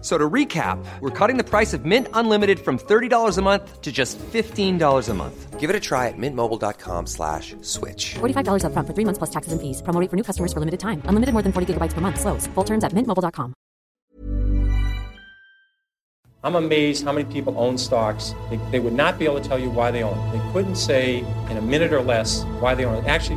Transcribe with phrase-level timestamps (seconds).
[0.00, 3.92] So to recap, we're cutting the price of Mint Unlimited from $30 a month to
[3.92, 5.60] just $15 a month.
[5.60, 8.14] Give it a try at mintmobile.com slash switch.
[8.14, 9.82] $45 upfront for three months plus taxes and fees.
[9.82, 11.02] Promo rate for new customers for limited time.
[11.04, 12.18] Unlimited more than 40 gigabytes per month.
[12.18, 12.46] Slows.
[12.54, 13.52] Full terms at mintmobile.com.
[16.42, 18.34] I'm amazed how many people own stocks.
[18.48, 20.38] They, they would not be able to tell you why they own it.
[20.38, 21.18] They couldn't say
[21.50, 23.06] in a minute or less why they own it.
[23.06, 23.36] Actually,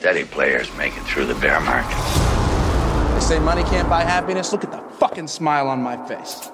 [0.00, 1.94] steady players make it through the bear market.
[3.12, 4.50] They say money can't buy happiness.
[4.50, 6.48] Look at the fucking smile on my face.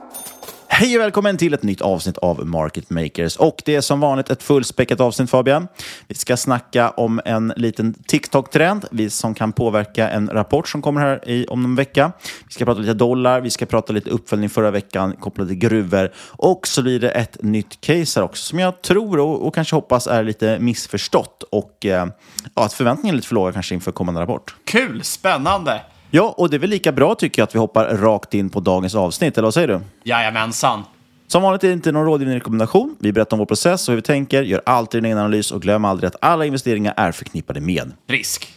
[0.78, 3.36] Hej och välkommen till ett nytt avsnitt av Market Makers.
[3.36, 5.68] Och det är som vanligt ett fullspäckat avsnitt Fabian.
[6.08, 11.28] Vi ska snacka om en liten TikTok-trend som kan påverka en rapport som kommer här
[11.28, 12.12] i, om någon vecka.
[12.46, 16.12] Vi ska prata lite dollar, vi ska prata lite uppföljning förra veckan kopplat till gruvor.
[16.18, 19.76] Och så blir det ett nytt case här också som jag tror och, och kanske
[19.76, 21.42] hoppas är lite missförstått.
[21.42, 22.06] Och eh,
[22.54, 24.54] ja, att förväntningarna är lite för låga kanske inför kommande rapport.
[24.64, 25.80] Kul, spännande.
[26.16, 28.60] Ja, och det är väl lika bra tycker jag att vi hoppar rakt in på
[28.60, 29.80] dagens avsnitt, eller vad säger du?
[30.04, 30.84] Jajamensan.
[31.26, 32.96] Som vanligt är det inte någon rådgivning rekommendation.
[32.98, 35.62] Vi berättar om vår process och hur vi tänker, gör alltid din egen analys och
[35.62, 38.48] glöm aldrig att alla investeringar är förknippade med risk.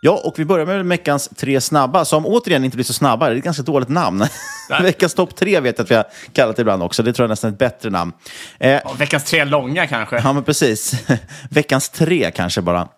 [0.00, 3.28] Ja, och vi börjar med veckans tre snabba, som återigen inte blir så snabba.
[3.28, 4.26] Det är ett ganska dåligt namn.
[4.82, 7.02] veckans topp tre vet jag att vi har kallat det ibland också.
[7.02, 8.12] Det tror jag är nästan ett bättre namn.
[8.58, 10.16] Eh, ja, veckans tre långa kanske.
[10.16, 10.94] Ja, men precis.
[11.50, 12.88] veckans tre kanske bara.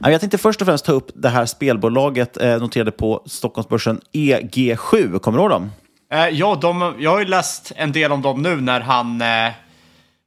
[0.00, 5.18] Jag tänkte först och främst ta upp det här spelbolaget eh, noterade på Stockholmsbörsen EG7.
[5.18, 5.70] Kommer du ihåg dem?
[6.12, 9.52] Eh, ja, de, jag har ju läst en del om dem nu när han, eh,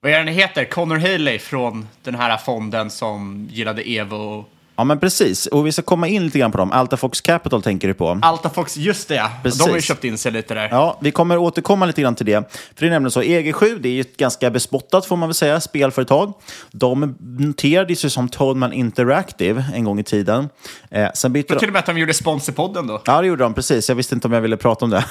[0.01, 4.45] vad är det han heter, Connor Haley från den här fonden som gillade Evo
[4.77, 5.45] Ja, men precis.
[5.45, 6.71] Och vi ska komma in lite grann på dem.
[6.71, 8.19] Altafox Capital tänker du på.
[8.21, 9.29] Altafox, just det.
[9.43, 9.59] Precis.
[9.59, 10.67] De har ju köpt in sig lite där.
[10.71, 12.51] Ja, vi kommer återkomma lite grann till det.
[12.51, 15.33] För det är nämligen så, EG7, det är ju ett ganska bespottat får man väl
[15.33, 16.33] säga, spelföretag.
[16.71, 20.49] De noterades ju som Toadman Interactive en gång i tiden.
[20.91, 21.59] Eh, sen bytte de...
[21.59, 23.01] till och med att de gjorde Sponsorpodden då.
[23.05, 23.89] Ja, det gjorde de, precis.
[23.89, 24.97] Jag visste inte om jag ville prata om det.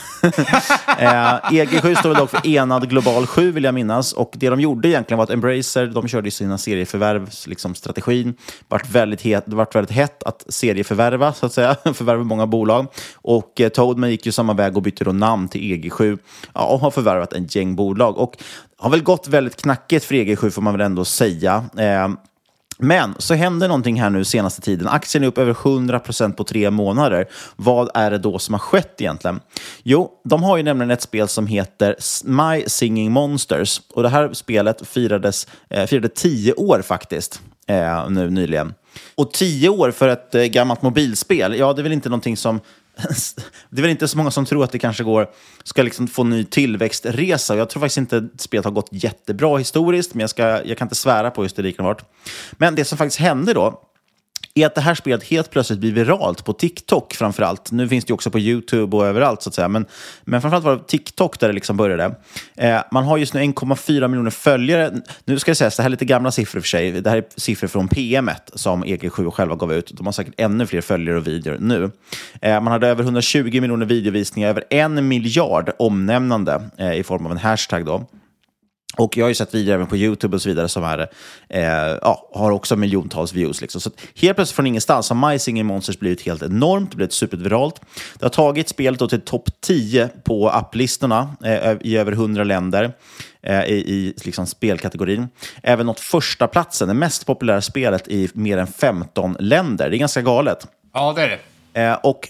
[0.98, 1.08] eh,
[1.50, 4.12] EG7 står väl dock för Enad Global 7, vill jag minnas.
[4.12, 7.50] Och det de gjorde egentligen var att Embracer, de körde sina serieförvärvsstrategin.
[7.50, 8.34] Liksom, strategin.
[8.68, 11.76] vart väldigt het varit väldigt hett att serieförvärva, så att säga.
[11.94, 12.86] Förvärva många bolag.
[13.14, 16.18] Och eh, Toadman gick ju samma väg och bytte då namn till EG7
[16.54, 18.18] ja, och har förvärvat en gäng bolag.
[18.18, 18.36] Och
[18.78, 21.64] har väl gått väldigt knackigt för EG7 får man väl ändå säga.
[21.78, 22.08] Eh,
[22.78, 24.88] men så händer någonting här nu senaste tiden.
[24.88, 27.28] Aktien är upp över 100% på tre månader.
[27.56, 29.40] Vad är det då som har skett egentligen?
[29.82, 33.80] Jo, de har ju nämligen ett spel som heter My Singing Monsters.
[33.94, 37.40] Och det här spelet firades, eh, firade tio år faktiskt.
[37.66, 38.74] eh, nu nyligen.
[39.14, 42.60] Och tio år för ett eh, gammalt mobilspel, ja det är väl inte någonting som
[43.70, 45.30] det är väl inte så många som tror att det kanske går,
[45.64, 47.56] ska liksom få ny tillväxtresa.
[47.56, 50.86] Jag tror faktiskt inte att spelet har gått jättebra historiskt, men jag, ska, jag kan
[50.86, 52.02] inte svära på just det det varit.
[52.52, 53.82] Men det som faktiskt hände då,
[54.56, 57.72] är att det här spelet helt plötsligt blir viralt på TikTok framför allt.
[57.72, 59.86] Nu finns det ju också på YouTube och överallt så att säga, men,
[60.24, 62.14] men framförallt var det TikTok där det liksom började.
[62.54, 64.92] Eh, man har just nu 1,4 miljoner följare.
[65.24, 66.92] Nu ska det sägas, det här är lite gamla siffror för sig.
[66.92, 69.90] Det här är siffror från PM som EG7 själva gav ut.
[69.94, 71.90] De har säkert ännu fler följare och videor nu.
[72.40, 77.32] Eh, man hade över 120 miljoner videovisningar, över en miljard omnämnande eh, i form av
[77.32, 77.84] en hashtag.
[77.84, 78.06] då.
[78.96, 80.98] Och jag har ju sett videor även på YouTube och så vidare som är,
[81.48, 81.62] eh,
[82.02, 83.60] ja, har också miljontals views.
[83.60, 83.80] Liksom.
[83.80, 87.80] Så helt plötsligt från ingenstans har My Singing Monsters blivit helt enormt, blivit superviralt.
[88.14, 92.92] Det har tagit spelet till topp 10 på applistorna eh, i över 100 länder
[93.42, 95.28] eh, i, i liksom spelkategorin.
[95.62, 99.90] Även nått första platsen, det mest populära spelet i mer än 15 länder.
[99.90, 100.66] Det är ganska galet.
[100.94, 101.28] Ja, det är
[101.72, 101.82] det.
[101.82, 102.28] Eh, och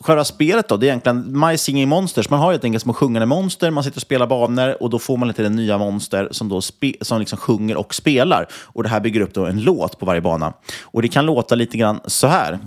[0.00, 2.30] själva spelet då, det är egentligen My Singing Monsters.
[2.30, 5.16] Man har helt enkelt små sjungande monster, man sitter och spelar banor och då får
[5.16, 6.60] man lite nya monster som, då
[7.00, 8.46] som liksom sjunger och spelar.
[8.54, 10.52] Och det här bygger upp då en låt på varje bana.
[10.82, 12.58] Och det kan låta lite grann så här.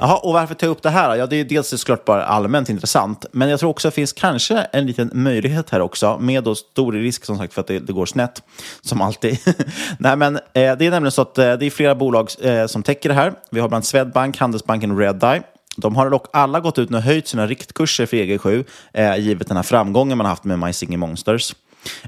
[0.00, 1.16] Jaha, och varför tar jag upp det här?
[1.16, 4.12] Ja, det är dels såklart bara allmänt intressant, men jag tror också att det finns
[4.12, 7.78] kanske en liten möjlighet här också, med då stor risk som sagt för att det,
[7.78, 8.42] det går snett,
[8.80, 9.38] som alltid.
[9.98, 12.82] Nej, men eh, det är nämligen så att eh, det är flera bolag eh, som
[12.82, 13.32] täcker det här.
[13.50, 15.42] Vi har bland Swedbank, Handelsbanken och Redeye.
[15.76, 19.56] De har dock alla gått ut och höjt sina riktkurser för EG7, eh, givet den
[19.56, 21.54] här framgången man har haft med My Singing Monsters.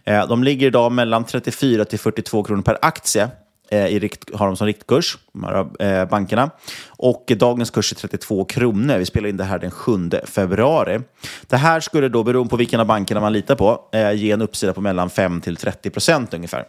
[0.05, 3.29] Eh, de ligger idag mellan 34 till 42 kronor per aktie
[3.73, 6.51] Eh, i rikt, har de som riktkurs, de här, eh, bankerna.
[6.89, 8.99] Och dagens kurs är 32 kronor.
[8.99, 11.01] Vi spelar in det här den 7 februari.
[11.43, 14.43] Det här skulle då, beroende på vilken av bankerna man litar på, eh, ge en
[14.43, 16.65] uppsida på mellan 5 till 30 procent ungefär.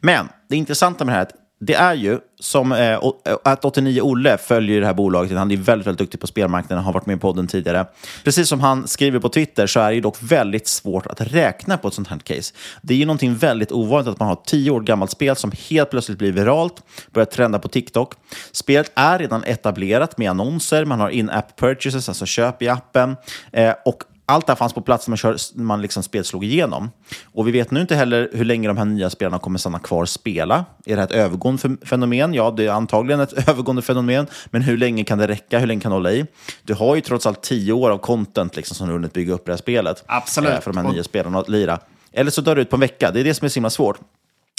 [0.00, 3.00] Men det intressanta med det här är att det är ju som eh, eh
[3.44, 5.38] att 89 Olle följer det här bolaget.
[5.38, 7.86] Han är väldigt, väldigt duktig på spelmarknaden, har varit med i podden tidigare.
[8.24, 11.88] Precis som han skriver på Twitter så är det dock väldigt svårt att räkna på
[11.88, 12.54] ett sånt här case.
[12.82, 15.52] Det är ju någonting väldigt ovanligt att man har ett tio år gammalt spel som
[15.68, 16.82] helt plötsligt blir viralt,
[17.12, 18.14] börjar trenda på TikTok.
[18.52, 23.16] Spelet är redan etablerat med annonser, man har in-app purchases, alltså köp i appen,
[23.52, 26.24] eh, och allt det här fanns på plats när man, kör, när man liksom spel
[26.24, 26.90] slog igenom.
[27.24, 30.02] Och vi vet nu inte heller hur länge de här nya spelarna kommer stanna kvar
[30.02, 30.64] och spela.
[30.86, 32.34] Är det här ett övergående fenomen?
[32.34, 34.26] Ja, det är antagligen ett övergående fenomen.
[34.46, 35.58] Men hur länge kan det räcka?
[35.58, 36.26] Hur länge kan det hålla i?
[36.62, 39.46] Du har ju trots allt tio år av content liksom, som du hunnit bygga upp
[39.46, 40.04] det här spelet.
[40.06, 40.50] Absolut.
[40.50, 41.78] Eh, för de här nya spelarna att lira.
[42.12, 43.10] Eller så dör det ut på en vecka.
[43.10, 43.98] Det är det som är så himla svårt.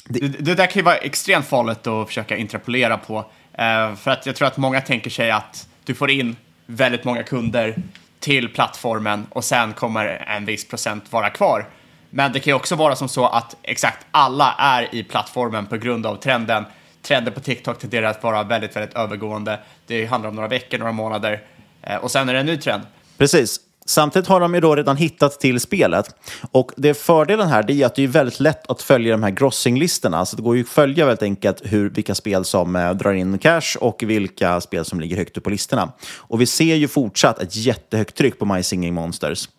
[0.06, 3.18] Det, det där kan ju vara extremt farligt att försöka interpolera på.
[3.54, 6.36] Eh, för att jag tror att många tänker sig att du får in
[6.66, 7.76] väldigt många kunder
[8.20, 11.70] till plattformen och sen kommer en viss procent vara kvar.
[12.10, 15.78] Men det kan ju också vara som så att exakt alla är i plattformen på
[15.78, 16.66] grund av trenden.
[17.02, 19.60] Trenden på TikTok tenderar att vara väldigt, väldigt övergående.
[19.88, 21.44] Det handlar om några veckor, några månader
[21.82, 22.84] eh, och sen är det en ny trend.
[23.18, 23.60] Precis.
[23.90, 26.16] Samtidigt har de ju då redan hittat till spelet.
[26.52, 30.26] Och det fördelen här är att det är väldigt lätt att följa de här grossinglistorna.
[30.26, 33.40] Så det går ju att följa väldigt enkelt hur, vilka spel som eh, drar in
[33.40, 35.92] cash och vilka spel som ligger högt upp på listorna.
[36.18, 39.50] Och vi ser ju fortsatt ett jättehögt tryck på My Singing Monsters.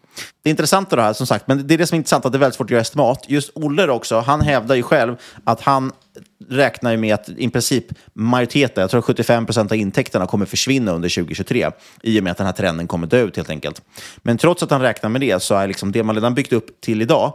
[0.42, 2.36] Det intressanta det här, som sagt, men det är det som är intressant, att det
[2.36, 3.24] är väldigt svårt att göra estimat.
[3.28, 5.92] Just Olle också, han hävdar ju själv att han
[6.48, 10.92] räknar ju med att i princip majoriteten, jag tror 75 procent av intäkterna kommer försvinna
[10.92, 11.70] under 2023
[12.02, 13.82] i och med att den här trenden kommer dö ut helt enkelt.
[14.16, 16.80] Men trots att han räknar med det så är liksom det man redan byggt upp
[16.80, 17.34] till idag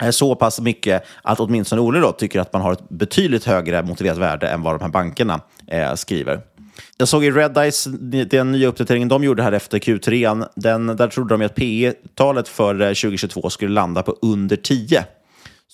[0.00, 3.82] är så pass mycket att åtminstone Olle då tycker att man har ett betydligt högre
[3.82, 6.40] motiverat värde än vad de här bankerna eh, skriver.
[6.96, 7.84] Jag såg i Redeyes,
[8.30, 12.48] den nya uppdateringen de gjorde här efter Q3, den, där trodde de att P talet
[12.48, 15.04] för eh, 2022 skulle landa på under 10.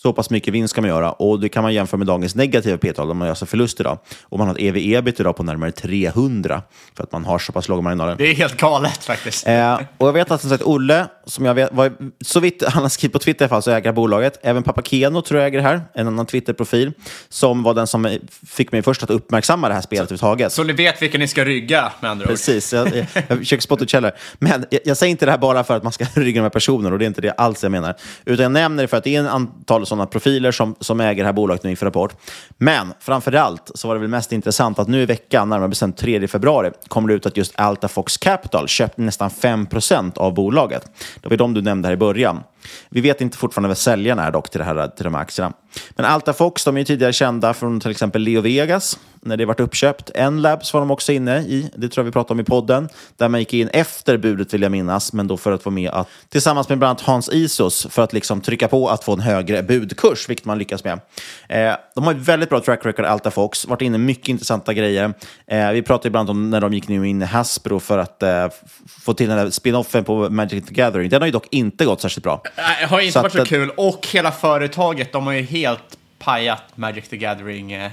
[0.02, 2.78] Så pass mycket vinst kan man göra och det kan man jämföra med dagens negativa
[2.78, 3.98] P-tal om man gör sig förlust idag.
[4.22, 6.62] Och man har ett ev-ebit idag på närmare 300
[6.96, 8.16] för att man har så pass låga marginaler.
[8.16, 9.46] Det är helt galet faktiskt.
[9.46, 12.82] Eh, och jag vet att som sagt Olle, som jag vet, var, så vitt han
[12.82, 14.38] har skrivit på Twitter i alla fall, så äger bolaget.
[14.42, 16.92] Även Pappa Keno tror jag äger det här, en annan Twitter-profil,
[17.28, 20.52] som var den som fick mig först att uppmärksamma det här spelet överhuvudtaget.
[20.52, 22.30] Så ni vet vilka ni ska rygga med andra ord?
[22.30, 24.12] Precis, jag, jag, jag försöker spotta ut källor.
[24.38, 26.50] Men jag, jag, säger inte det här bara för att man ska rygga de här
[26.50, 27.94] personerna och det är inte det alls jag menar.
[28.24, 31.22] Utan jag nämner det för att det är en antal sådana profiler som, som äger
[31.22, 32.14] det här bolaget nu inför rapport.
[32.58, 35.96] Men framför allt så var det väl mest intressant att nu i veckan, närmare bestämt
[35.96, 40.90] 3 februari, kommer det ut att just Altafox Capital köpt nästan 5% av bolaget.
[41.20, 42.40] Det var de du nämnde här i början.
[42.90, 45.52] Vi vet inte fortfarande vem säljaren är dock till, det här, till de här aktierna.
[45.90, 49.60] Men Altafox, de är ju tidigare kända från till exempel Leo Vegas, när det varit
[49.60, 50.10] uppköpt.
[50.14, 53.28] N-Labs var de också inne i, det tror jag vi pratade om i podden, där
[53.28, 56.08] man gick in efter budet vill jag minnas, men då för att få med att,
[56.28, 59.62] tillsammans med bland annat Hans Isos, för att liksom trycka på att få en högre
[59.62, 61.00] budkurs, vilket man lyckas med.
[61.48, 65.14] Eh, de har ett väldigt bra track record, Altafox, varit inne i mycket intressanta grejer.
[65.46, 68.46] Eh, vi pratade ibland om när de gick nu in i Hasbro för att eh,
[68.86, 71.08] få till den där spin-offen på Magic the Gathering.
[71.08, 72.42] Den har ju dock inte gått särskilt bra.
[72.56, 73.70] Det har inte Så varit så att- kul.
[73.76, 77.72] Och hela företaget, de har ju helt pajat Magic the Gathering.
[77.72, 77.90] eh.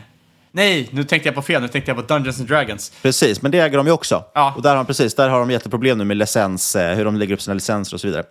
[0.51, 1.61] Nej, nu tänkte jag på fel.
[1.61, 2.91] Nu tänkte jag på Dungeons and Dragons.
[3.01, 4.23] Precis, men det äger de ju också.
[4.33, 4.53] Ja.
[4.55, 7.15] Och där har, de, precis, där har de jätteproblem nu med licens, eh, hur de
[7.15, 8.23] lägger upp sina licenser och så vidare.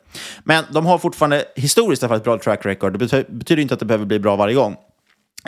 [0.45, 2.93] Men de har fortfarande historiskt ett bra track record.
[2.93, 4.77] Det betyder, betyder inte att det behöver bli bra varje gång.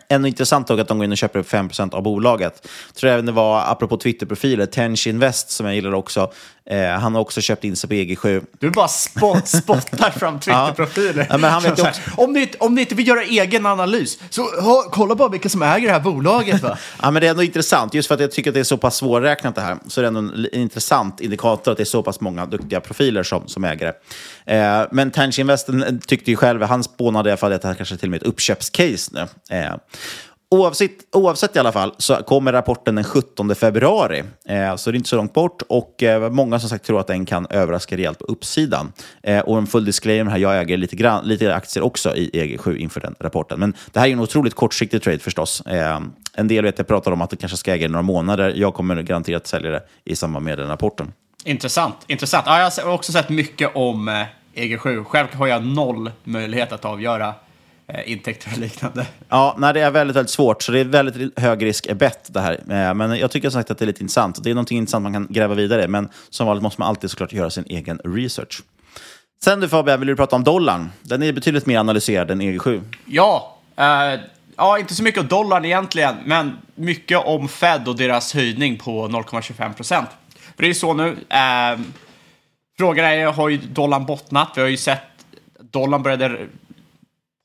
[0.08, 2.68] Ännu intressant dock att de går in och köper upp 5 av bolaget.
[2.88, 6.32] Jag tror även det var, apropå Twitterprofiler, Tench Invest som jag gillar också.
[6.70, 8.44] Eh, han har också köpt in sig på EG7.
[8.58, 11.26] Du bara spo- spottar fram Twitter-profiler.
[11.30, 13.22] Ja, men han vet Så ju här, om, ni, inte- om ni inte vill göra
[13.22, 16.62] egen analys, så ha, kolla bara vilka som äger det här bolaget.
[16.62, 16.78] Va?
[17.02, 18.76] Ja, men det är ändå intressant, just för att jag tycker att det är så
[18.76, 22.02] pass svårräknat det här, så är det ändå en intressant indikator att det är så
[22.02, 23.92] pass många duktiga profiler som, som ägare.
[24.46, 25.74] Eh, men Tange Invest eh,
[26.06, 28.22] tyckte ju själv, han spånade i alla fall att det här kanske till och med
[28.22, 29.56] är ett uppköpscase nu.
[29.56, 29.72] Eh,
[30.54, 34.96] Oavsett, oavsett i alla fall så kommer rapporten den 17 februari, eh, så det är
[34.96, 35.62] inte så långt bort.
[35.68, 38.92] Och eh, många som sagt tror att den kan överraska rejält på uppsidan.
[39.22, 42.76] Eh, och en full disclaimer här, jag äger lite, grann, lite aktier också i EG7
[42.76, 43.60] inför den rapporten.
[43.60, 45.60] Men det här är en otroligt kortsiktig trade förstås.
[45.60, 46.00] Eh,
[46.34, 48.52] en del vet jag pratar om att det kanske ska äga i några månader.
[48.56, 51.12] Jag kommer garanterat sälja det i samband med den rapporten.
[51.44, 51.96] Intressant.
[52.06, 52.44] intressant.
[52.46, 55.04] Ja, jag har också sett mycket om eh, EG7.
[55.04, 57.34] Själv har jag noll möjlighet att avgöra
[58.06, 59.06] intäkter och liknande.
[59.28, 62.34] Ja, nej, det är väldigt, väldigt svårt, så det är väldigt hög risk är bett
[62.34, 62.52] det här.
[62.52, 64.44] Eh, Men jag tycker som sagt att det är lite intressant.
[64.44, 67.32] Det är någonting intressant man kan gräva vidare men som vanligt måste man alltid såklart
[67.32, 68.62] göra sin egen research.
[69.44, 70.90] Sen du Fabian, vill du prata om dollarn?
[71.02, 72.82] Den är betydligt mer analyserad än EG7.
[73.06, 74.20] Ja, eh,
[74.56, 79.08] ja, inte så mycket om dollarn egentligen, men mycket om Fed och deras höjning på
[79.08, 80.08] 0,25 procent.
[80.56, 81.08] För det är ju så nu.
[81.28, 81.80] Eh,
[82.78, 84.52] frågan är, har ju dollarn bottnat?
[84.56, 85.02] Vi har ju sett
[85.60, 86.46] dollarn började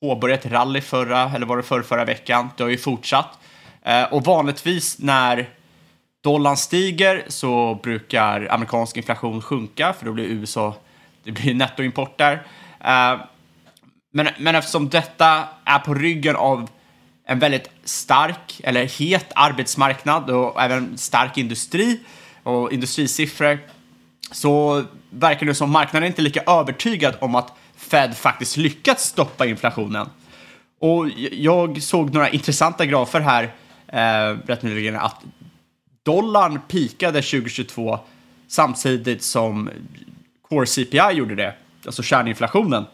[0.02, 2.50] påbörjat rally förra, eller var det förra, förra veckan.
[2.58, 3.40] Det har ju fortsatt.
[3.82, 5.50] Eh, och vanligtvis när
[6.24, 10.76] dollarn stiger så brukar amerikansk inflation sjunka, för då blir USA,
[11.24, 12.34] det blir nettoimport där.
[12.80, 13.20] Eh,
[14.14, 16.70] men, men eftersom detta är på ryggen av
[17.28, 22.00] en väldigt stark, eller het arbetsmarknad och även stark industri
[22.44, 23.60] och industrisiffror
[24.32, 29.46] så verkar det som marknaden inte är lika övertygad om att Fed faktiskt lyckats stoppa
[29.46, 30.10] inflationen.
[30.80, 33.44] Och jag såg några intressanta grafer här
[33.88, 35.22] eh, rätt nyligen att
[36.04, 38.00] dollarn pikade 2022
[38.48, 39.70] samtidigt som
[40.50, 41.54] Core CPI gjorde det,
[41.86, 42.86] alltså kärninflationen.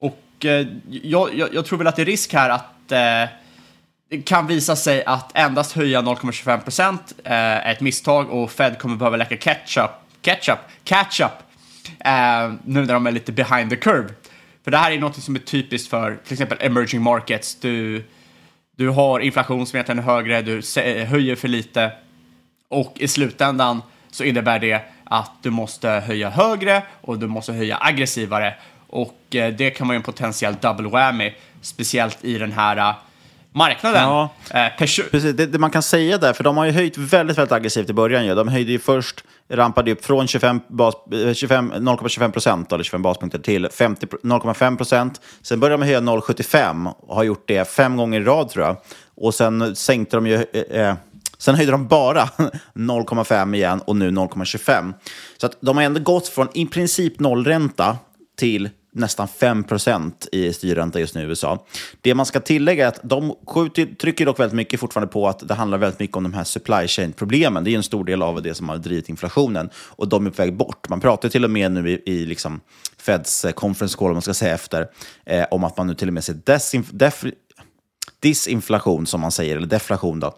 [0.00, 3.30] Och eh, jag, jag, jag tror väl att det är risk här att eh,
[4.10, 8.78] det kan visa sig att endast höja 0,25 procent eh, är ett misstag och Fed
[8.78, 9.90] kommer behöva läcka ketchup,
[10.22, 11.41] ketchup, ketchup
[12.00, 14.08] eh, nu när de är lite behind the curve.
[14.64, 17.54] För det här är något som är typiskt för till exempel emerging markets.
[17.60, 18.04] Du,
[18.76, 20.62] du har inflation som egentligen är högre, du
[21.04, 21.92] höjer för lite
[22.68, 27.78] och i slutändan så innebär det att du måste höja högre och du måste höja
[27.80, 28.54] aggressivare.
[28.86, 32.94] Och eh, det kan vara en potentiell double whammy, speciellt i den här eh,
[33.52, 34.02] marknaden.
[34.02, 34.30] Ja.
[34.50, 37.38] Eh, perso- Precis, det, det man kan säga där, för de har ju höjt väldigt,
[37.38, 38.26] väldigt aggressivt i början.
[38.26, 38.34] Ju.
[38.34, 44.76] De höjde ju först, rampade upp från 0,25 eh, procent, eller 25 baspunkter, till 0,5
[44.76, 45.20] procent.
[45.42, 48.76] Sen började de höja 0,75 och har gjort det fem gånger i rad, tror jag.
[49.14, 50.34] Och sen sänkte de ju...
[50.52, 50.94] Eh, eh,
[51.38, 52.24] Sen höjde de bara
[52.74, 54.94] 0,5 igen och nu 0,25.
[55.38, 57.96] Så att de har ändå gått från i princip nollränta
[58.38, 61.66] till nästan 5% i styrränta just nu i USA.
[62.00, 65.48] Det man ska tillägga är att de skjuter, trycker dock väldigt mycket fortfarande på att
[65.48, 67.64] det handlar väldigt mycket om de här supply chain-problemen.
[67.64, 70.42] Det är en stor del av det som har drivit inflationen och de är på
[70.42, 70.88] väg bort.
[70.88, 72.60] Man pratar till och med nu i, i liksom
[72.98, 74.86] Feds eh, conference call, om man ska säga efter,
[75.26, 77.24] eh, om att man nu till och med ser desinf, def,
[78.20, 80.34] disinflation, som man säger, eller deflation då,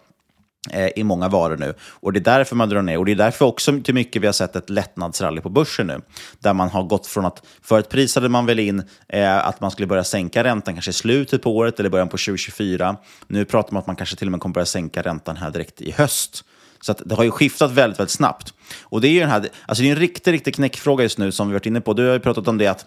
[0.69, 1.73] Eh, i många varor nu.
[1.89, 2.97] Och det är därför man drar ner.
[2.97, 6.01] Och det är därför också till mycket vi har sett ett lättnadsrally på börsen nu.
[6.39, 9.87] Där man har gått från att, förut prisade man väl in eh, att man skulle
[9.87, 12.97] börja sänka räntan kanske i slutet på året eller början på 2024.
[13.27, 15.51] Nu pratar man om att man kanske till och med kommer börja sänka räntan här
[15.51, 16.43] direkt i höst.
[16.81, 18.53] Så att det har ju skiftat väldigt, väldigt snabbt.
[18.83, 21.31] Och det är ju den här, alltså det är en riktig, riktig knäckfråga just nu
[21.31, 21.93] som vi varit inne på.
[21.93, 22.85] Du har ju pratat om det att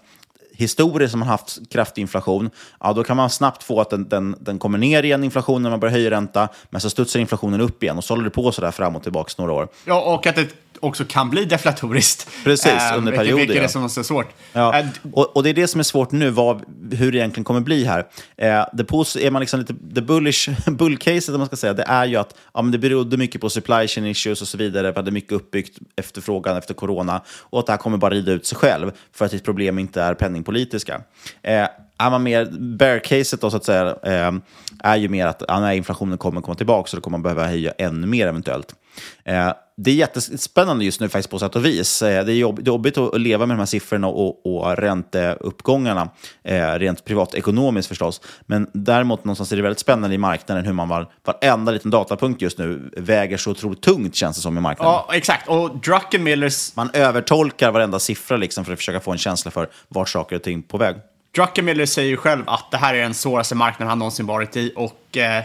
[0.58, 2.50] historiskt som man haft kraftig inflation,
[2.80, 5.70] ja, då kan man snabbt få att den, den, den kommer ner igen, inflationen, när
[5.70, 8.52] man börjar höja ränta, men så studsar inflationen upp igen och så håller det på
[8.52, 9.68] sådär fram och tillbaka några år.
[9.84, 10.48] Ja, och att det
[10.80, 12.28] också kan bli deflatoriskt.
[12.44, 13.36] Precis, Eh, under perioder.
[13.36, 14.28] Vilket är det som är så svårt.
[14.52, 17.44] Ja, Eh, och, och det är det som är svårt nu, vad, hur det egentligen
[17.44, 18.06] kommer bli här.
[18.36, 21.82] Eh, det pos, är man liksom lite, the bullish, bullcaset, om man ska säga, det
[21.82, 24.90] är ju att ja, men det berodde mycket på supply chain issues och så vidare.
[24.90, 28.46] Vi hade mycket uppbyggt efterfrågan efter corona och att det här kommer bara rida ut
[28.46, 31.00] sig själv för att ditt problem inte är penningpolitiska.
[31.42, 31.68] Eh,
[31.98, 34.32] är man mer, bear-caset då så att säga, eh,
[34.78, 37.72] är ju mer att ja, inflationen kommer komma tillbaka så då kommer man behöva höja
[37.78, 38.74] ännu mer eventuellt.
[39.24, 42.02] Eh, det är jättespännande just nu faktiskt på sätt och vis.
[42.02, 42.36] Eh, det är
[42.66, 46.08] jobbigt att leva med de här siffrorna och, och ränteuppgångarna,
[46.44, 48.20] eh, rent privatekonomiskt förstås.
[48.46, 52.42] Men däremot någonstans är det väldigt spännande i marknaden hur man var, varenda liten datapunkt
[52.42, 54.92] just nu väger så otroligt tungt känns det som i marknaden.
[54.92, 55.48] Ja, exakt.
[55.48, 56.76] Och Druckenmillers...
[56.76, 60.42] Man övertolkar varenda siffra liksom för att försöka få en känsla för vart saker och
[60.42, 60.96] ting på väg.
[61.34, 64.72] Druckenmiller säger ju själv att det här är den svåraste marknaden han någonsin varit i.
[64.76, 65.44] Och eh,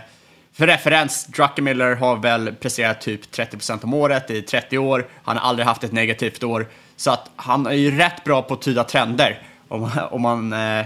[0.53, 5.07] för referens, Druckenmiller har väl presterat typ 30% om året i 30 år.
[5.23, 6.67] Han har aldrig haft ett negativt år.
[6.95, 10.85] Så att han är ju rätt bra på att tyda trender, om, om, man, eh,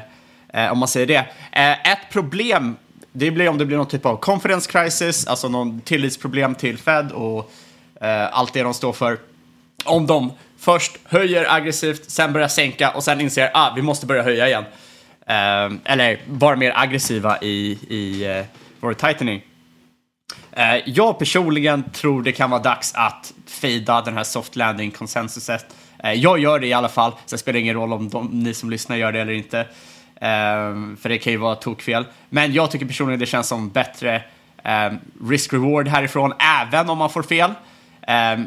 [0.53, 1.25] eh, om man säger det.
[1.51, 2.75] Eh, ett problem,
[3.11, 7.11] det blir om det blir någon typ av confidence crisis, alltså någon tillitsproblem till Fed
[7.11, 7.51] och
[8.01, 9.19] eh, allt det de står för.
[9.85, 14.23] Om de först höjer aggressivt, sen börjar sänka och sen inser ah, vi måste börja
[14.23, 14.63] höja igen.
[15.25, 18.45] Eh, eller vara mer aggressiva i, i eh,
[18.79, 19.41] vår tightening.
[20.51, 25.65] Eh, jag personligen tror det kan vara dags att fejda den här soft landing konsensuset.
[26.03, 28.53] Eh, jag gör det i alla fall, så det spelar ingen roll om de, ni
[28.53, 29.67] som lyssnar gör det eller inte.
[30.21, 32.05] Ehm, för det kan ju vara tokfel.
[32.29, 34.23] Men jag tycker personligen det känns som bättre
[34.63, 37.51] ehm, risk-reward härifrån, även om man får fel.
[38.07, 38.45] Ehm,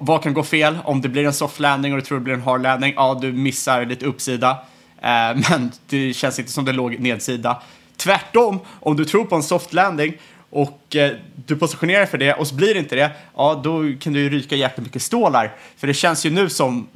[0.00, 0.78] vad, kan gå fel?
[0.84, 3.18] Om det blir en soft landing och du tror det blir en hard landing, ja,
[3.20, 4.58] du missar lite uppsida.
[5.34, 7.62] Men det känns inte som det låg nedsida.
[7.96, 10.14] Tvärtom, om du tror på en soft landing
[10.52, 11.12] och eh,
[11.46, 14.20] du positionerar dig för det och så blir det inte det, ja då kan du
[14.20, 15.56] ju ryka jäkligt mycket stålar.
[15.76, 16.88] För det känns ju nu som,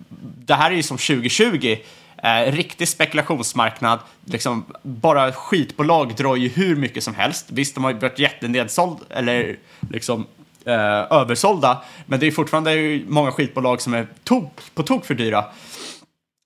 [0.47, 1.77] det här är ju som 2020,
[2.23, 7.47] eh, riktig spekulationsmarknad, liksom bara skitbolag drar ju hur mycket som helst.
[7.49, 9.57] Visst, de har ju varit jättenedsåld, eller
[9.91, 10.27] liksom
[10.65, 15.45] eh, översålda, men det är fortfarande många skitbolag som är tok, på tok för dyra.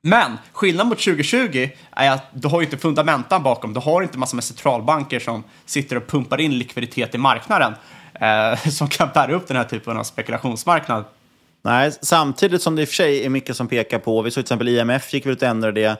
[0.02, 3.74] Men skillnaden mot 2020 är att du har ju inte fundamentan bakom.
[3.74, 7.74] Du har inte massa med centralbanker som sitter och pumpar in likviditet i marknaden
[8.14, 11.04] eh, som kan bära upp den här typen av spekulationsmarknad.
[11.62, 14.34] Nej, samtidigt som det i och för sig är mycket som pekar på, vi såg
[14.34, 15.96] till exempel IMF gick väl ut och ändrade det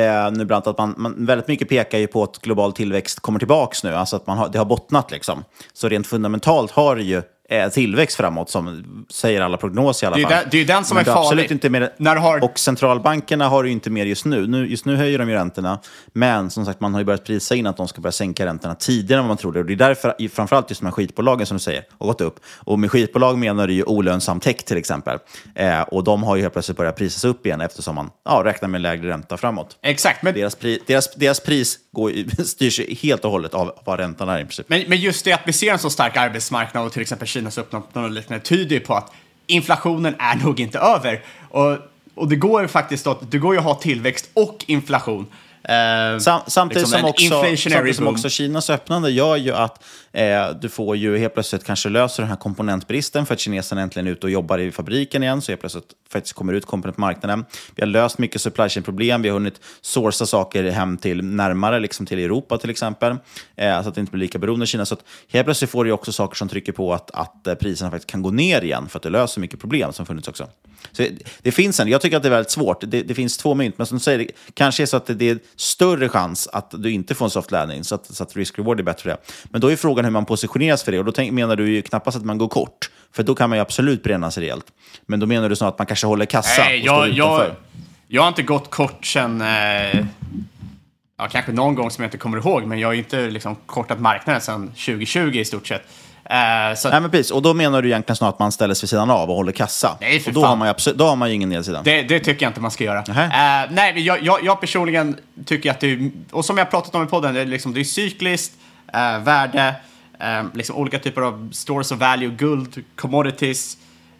[0.00, 3.20] eh, nu bland annat, att man, man, väldigt mycket pekar ju på att global tillväxt
[3.20, 5.44] kommer tillbaks nu, alltså att man har, det har bottnat liksom.
[5.72, 10.16] Så rent fundamentalt har det ju eh, tillväxt framåt, som säger alla prognoser i alla
[10.16, 10.32] Det är fall.
[10.40, 11.52] den- det är den som Men är absolut farlig.
[11.52, 14.46] Inte mer, När har- Och centralbankerna har ju inte mer just nu.
[14.46, 14.66] nu.
[14.66, 15.78] Just nu höjer de ju räntorna,
[16.12, 18.74] men som sagt, man har ju börjat prisa in att de ska börja sänka räntorna
[18.74, 19.58] tidigare än vad man trodde.
[19.58, 22.40] Och det är därför, framförallt just de här skitbolagen som du säger, har gått upp.
[22.56, 25.18] Och med skitbolag menar du ju olönsam tech till exempel.
[25.54, 28.68] Eh, och de har ju helt plötsligt börjat prisas upp igen eftersom man ja, räknar
[28.68, 29.76] med lägre ränta framåt.
[29.82, 32.12] Exakt, men, Deras, pri, deras, deras pris går,
[32.44, 34.68] styrs helt och hållet av vad räntan är i princip.
[34.68, 37.58] men, men just det att vi ser en så stark arbetsmarknad och till exempel Kinas
[37.58, 39.12] öppnande och liknande tyder ju på att
[39.46, 41.22] inflationen är nog inte över.
[41.50, 41.78] Och,
[42.14, 45.26] och det går ju faktiskt att, det går ju att ha tillväxt och inflation.
[45.62, 50.50] Eh, Sam, samtidigt, liksom som också, samtidigt som också Kinas öppnande gör ju att eh,
[50.60, 54.10] du får ju helt plötsligt kanske löser den här komponentbristen för att kineserna äntligen är
[54.10, 57.44] ute och jobbar i fabriken igen, så helt plötsligt faktiskt kommer ut komponent på marknaden.
[57.74, 62.06] Vi har löst mycket supply chain-problem, vi har hunnit sourca saker hem till närmare, liksom
[62.06, 63.16] till Europa till exempel,
[63.56, 64.86] eh, så att det inte blir lika beroende av Kina.
[64.86, 67.90] Så att helt plötsligt får du också saker som trycker på att, att eh, priserna
[67.90, 70.48] faktiskt kan gå ner igen, för att det löser mycket problem som funnits också.
[70.92, 72.80] Så det, det finns en, jag tycker att det är väldigt svårt.
[72.80, 75.14] Det, det finns två mynt, men som du säger, det kanske är så att det,
[75.14, 78.36] det är större chans att du inte får en soft landing, så att, så att
[78.36, 79.16] risk-reward är bättre.
[79.44, 81.82] Men då är frågan hur man positioneras för det, och då tänk, menar du ju
[81.82, 84.66] knappast att man går kort, för då kan man ju absolut bränna sig rejält.
[85.06, 87.34] Men då menar du snarare att man kanske håller kassa Nej, och står jag, jag,
[87.34, 87.56] utanför.
[88.08, 89.40] jag har inte gått kort sen...
[89.40, 90.06] Eh,
[91.18, 93.56] ja, kanske någon gång som jag inte kommer ihåg, men jag har ju inte liksom,
[93.66, 95.82] kortat marknaden sedan 2020 i stort sett.
[96.30, 97.30] Eh, så Nej, men precis.
[97.30, 99.52] Och då menar du egentligen snarare att man ställer sig vid sidan av och håller
[99.52, 99.96] kassa.
[100.00, 100.48] Nej, för och då fan.
[100.48, 101.82] har, man ju absolut, då har man ju ingen nedsida.
[101.84, 103.04] det, det tycker jag inte man ska göra.
[103.06, 103.24] Nähä.
[103.24, 106.94] Eh, nej, men jag, jag, jag personligen tycker att det är, och som jag pratat
[106.94, 108.52] om i podden, det är, liksom, det är cykliskt,
[108.94, 109.74] eh, värde,
[110.54, 113.76] liksom olika typer av stores of value, guld, commodities.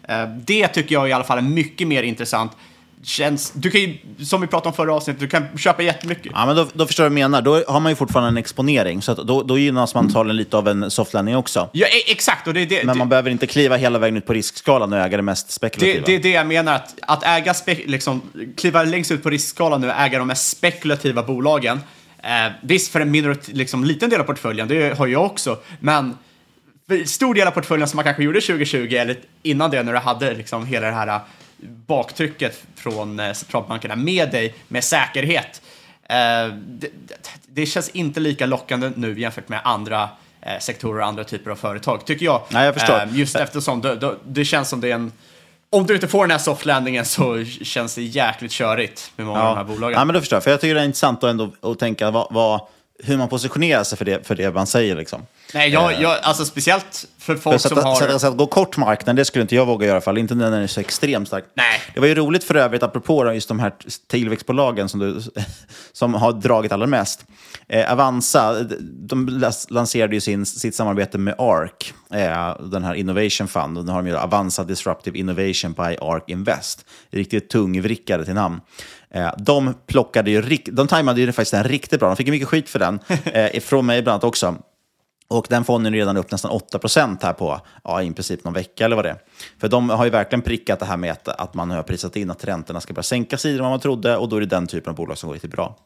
[0.07, 2.51] Eh, det tycker jag i alla fall är mycket mer intressant.
[3.03, 3.51] känns...
[3.51, 6.31] Du kan ju, som vi pratade om förra avsnittet, du kan köpa jättemycket.
[6.35, 7.41] Ja, men då, då förstår jag vad du menar.
[7.41, 10.67] Då har man ju fortfarande en exponering, så då, då gynnas man antagligen lite av
[10.67, 11.69] en soft landing också.
[11.73, 12.47] Ja, e- exakt.
[12.47, 15.17] Och det, det, Men man behöver inte kliva hela vägen ut på riskskalan och äga
[15.17, 16.03] det mest Det, spekulativa.
[16.05, 18.21] det är det jag menar, att, att äga spe, liksom,
[18.57, 21.79] kliva längst ut på riskskalan nu och äga de mest spekulativa bolagen.
[22.25, 26.17] Eh, visst, för en minorit, liksom, liten del av portföljen, det har jag också, men
[27.05, 30.33] stor del av portföljen som man kanske gjorde 2020, eller innan det när du hade
[30.33, 31.21] liksom, hela det här eh,
[31.87, 35.61] baktrycket från eh, centralbankerna med dig med säkerhet.
[36.09, 36.89] Eh, det,
[37.47, 40.09] det, känns inte lika lockande nu jämfört med andra
[40.59, 42.41] sektorer och andra typer av företag, tycker jag.
[42.49, 43.01] Nej, jag förstår.
[43.11, 45.11] Just eftersom det, det, det känns som det är en...
[45.69, 49.55] Om du inte får den här softlandingen så känns det jäkligt körigt med många av
[49.55, 49.99] de här bolagen.
[49.99, 50.43] Ja, men då förstår jag.
[50.43, 52.61] För jag tycker det är intressant att, ändå, att tänka vad, vad,
[53.03, 54.95] hur man positionerar sig för det, för det man säger.
[54.95, 55.21] Liksom.
[55.53, 57.95] Nej, jag, jag, alltså speciellt för folk För som sätta, har...
[57.95, 60.17] sätta, sätta, gå kort marknaden, det skulle inte jag våga göra i alla fall.
[60.17, 61.45] Inte när den är så extremt stark.
[61.53, 61.81] Nej.
[61.93, 63.73] Det var ju roligt för övrigt, apropå just de här
[64.07, 65.21] tillväxtbolagen som, du,
[65.93, 67.25] som har dragit allra mest.
[67.67, 73.77] Eh, Avanza, de lanserade ju sin, sitt samarbete med ARK, eh, den här Innovation Fund.
[73.77, 76.85] Och nu har de ju Avanza Disruptive Innovation by ARK Invest.
[77.11, 78.61] Riktigt tungvrickade till namn.
[79.15, 82.09] Eh, de plockade ju, de tajmade ju faktiskt den riktigt bra.
[82.09, 84.55] De fick ju mycket skit för den, eh, från mig bland annat också.
[85.27, 88.85] Och den fonden är redan upp nästan 8% här på ja, i princip någon vecka
[88.85, 89.17] eller vad det är.
[89.59, 92.31] För de har ju verkligen prickat det här med att, att man har prisat in
[92.31, 94.89] att räntorna ska börja sänkas än vad man trodde och då är det den typen
[94.89, 95.77] av bolag som går riktigt bra.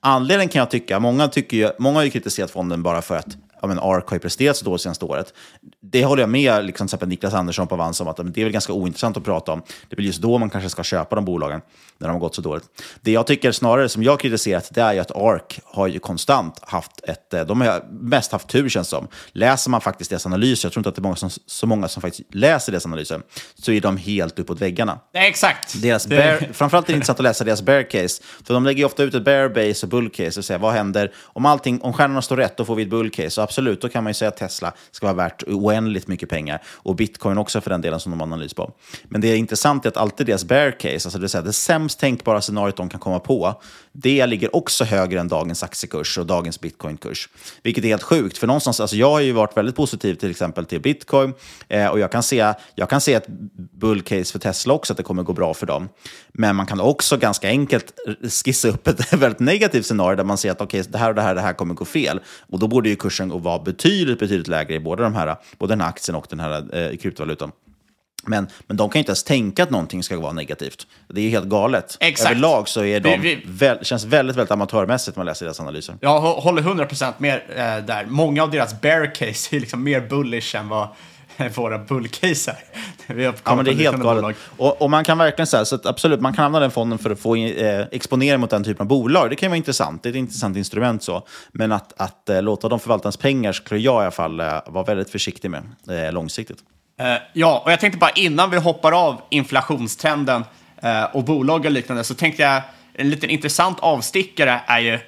[0.00, 3.36] Anledningen kan jag tycka, många, tycker ju, många har ju kritiserat fonden bara för att
[3.64, 5.34] ja, men ARK har ju presterat så dåligt senaste året.
[5.82, 8.44] Det håller jag med liksom, till exempel Niklas Andersson på Avanza om att det är
[8.44, 9.62] väl ganska ointressant att prata om.
[9.88, 11.60] Det väl just då man kanske ska köpa de bolagen,
[11.98, 12.64] när de har gått så dåligt.
[13.00, 16.58] Det jag tycker snarare som jag kritiserat, det är ju att ARK har ju konstant
[16.62, 17.34] haft ett...
[17.34, 19.08] eh, De har mest haft tur känns som.
[19.32, 21.88] Läser man faktiskt deras analyser, jag tror inte att det är många som, så många
[21.88, 23.22] som faktiskt läser deras analyser,
[23.62, 24.98] så är de helt uppåt väggarna.
[25.14, 25.82] Nej, exakt.
[25.82, 28.22] Deras bear, framförallt är det intressant att läsa deras bear case.
[28.46, 30.72] För de lägger ju ofta ut ett bear base och bull case och säger vad
[30.72, 33.42] händer om, allting, om stjärnorna står rätt, då får vi ett bull case.
[33.54, 36.62] Absolut, då kan man ju säga att Tesla ska vara värt oändligt mycket pengar.
[36.66, 38.72] Och bitcoin också för den delen som de har analys på.
[39.04, 41.52] Men det är intressant är att alltid deras bear case, alltså det, vill säga det
[41.52, 43.62] sämst tänkbara scenariot de kan komma på,
[43.92, 47.28] det ligger också högre än dagens aktiekurs och dagens bitcoinkurs.
[47.62, 50.64] Vilket är helt sjukt, för någonstans, alltså jag har ju varit väldigt positiv till exempel
[50.64, 51.34] till bitcoin
[51.68, 53.28] eh, och jag kan, se, jag kan se ett
[53.72, 55.88] bull case för Tesla också, att det kommer gå bra för dem.
[56.32, 57.92] Men man kan också ganska enkelt
[58.44, 61.22] skissa upp ett väldigt negativt scenario där man ser att okej, det här och det
[61.22, 62.20] här, det här kommer gå fel.
[62.50, 65.72] Och då borde ju kursen gå- vara betydligt, betydligt lägre i båda de här, både
[65.72, 67.52] den här aktien och den här eh, kryptovalutan.
[68.26, 70.86] Men, men de kan inte ens tänka att någonting ska vara negativt.
[71.08, 71.96] Det är helt galet.
[72.00, 72.30] Exakt.
[72.30, 75.60] Överlag så är de, Vi- vi- väl, känns väldigt, väldigt amatörmässigt när man läser deras
[75.60, 75.96] analyser.
[76.00, 78.06] Jag hå- håller 100% med eh, där.
[78.08, 80.88] Många av deras bear case är liksom mer bullish än vad
[81.54, 83.14] våra bull case är.
[83.14, 84.36] Vi har Ja, men det är helt galet.
[84.56, 87.10] Och, och man kan verkligen säga, så att absolut, man kan använda den fonden för
[87.10, 89.30] att få eh, exponering mot den typen av bolag.
[89.30, 91.26] Det kan vara intressant, det är ett intressant instrument så.
[91.52, 94.60] Men att, att eh, låta dem förvalta ens pengar skulle jag i alla fall eh,
[94.66, 96.58] vara väldigt försiktig med eh, långsiktigt.
[97.00, 100.44] Eh, ja, och jag tänkte bara innan vi hoppar av inflationstrenden
[100.82, 102.62] eh, och bolag och liknande så tänkte jag
[102.94, 104.98] en liten intressant avstickare är ju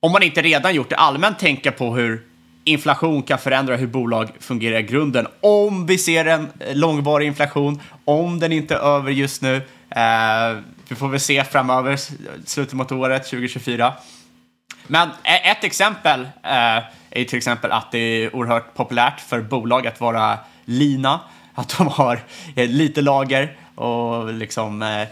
[0.00, 2.26] om man inte redan gjort det allmänt tänka på hur
[2.64, 5.26] inflation kan förändra hur bolag fungerar i grunden.
[5.40, 9.56] Om vi ser en eh, långvarig inflation, om den inte är över just nu.
[9.90, 11.96] Eh, vi får väl se framöver,
[12.46, 13.92] slutet mot året 2024.
[14.86, 16.50] Men e-, ett exempel eh,
[17.10, 21.20] är ju till exempel att det är oerhört populärt för bolag att vara lina,
[21.54, 22.20] att de har
[22.56, 25.08] eh, lite lager och liksom eh,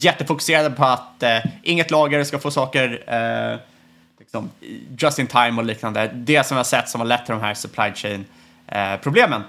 [0.00, 3.58] jättefokuserade på att eh, inget lager ska få saker eh,
[4.28, 4.50] liksom,
[4.98, 6.10] just in time och liknande.
[6.14, 8.24] Det som vi har sett som har lett till de här supply chain
[8.66, 9.42] eh, problemen.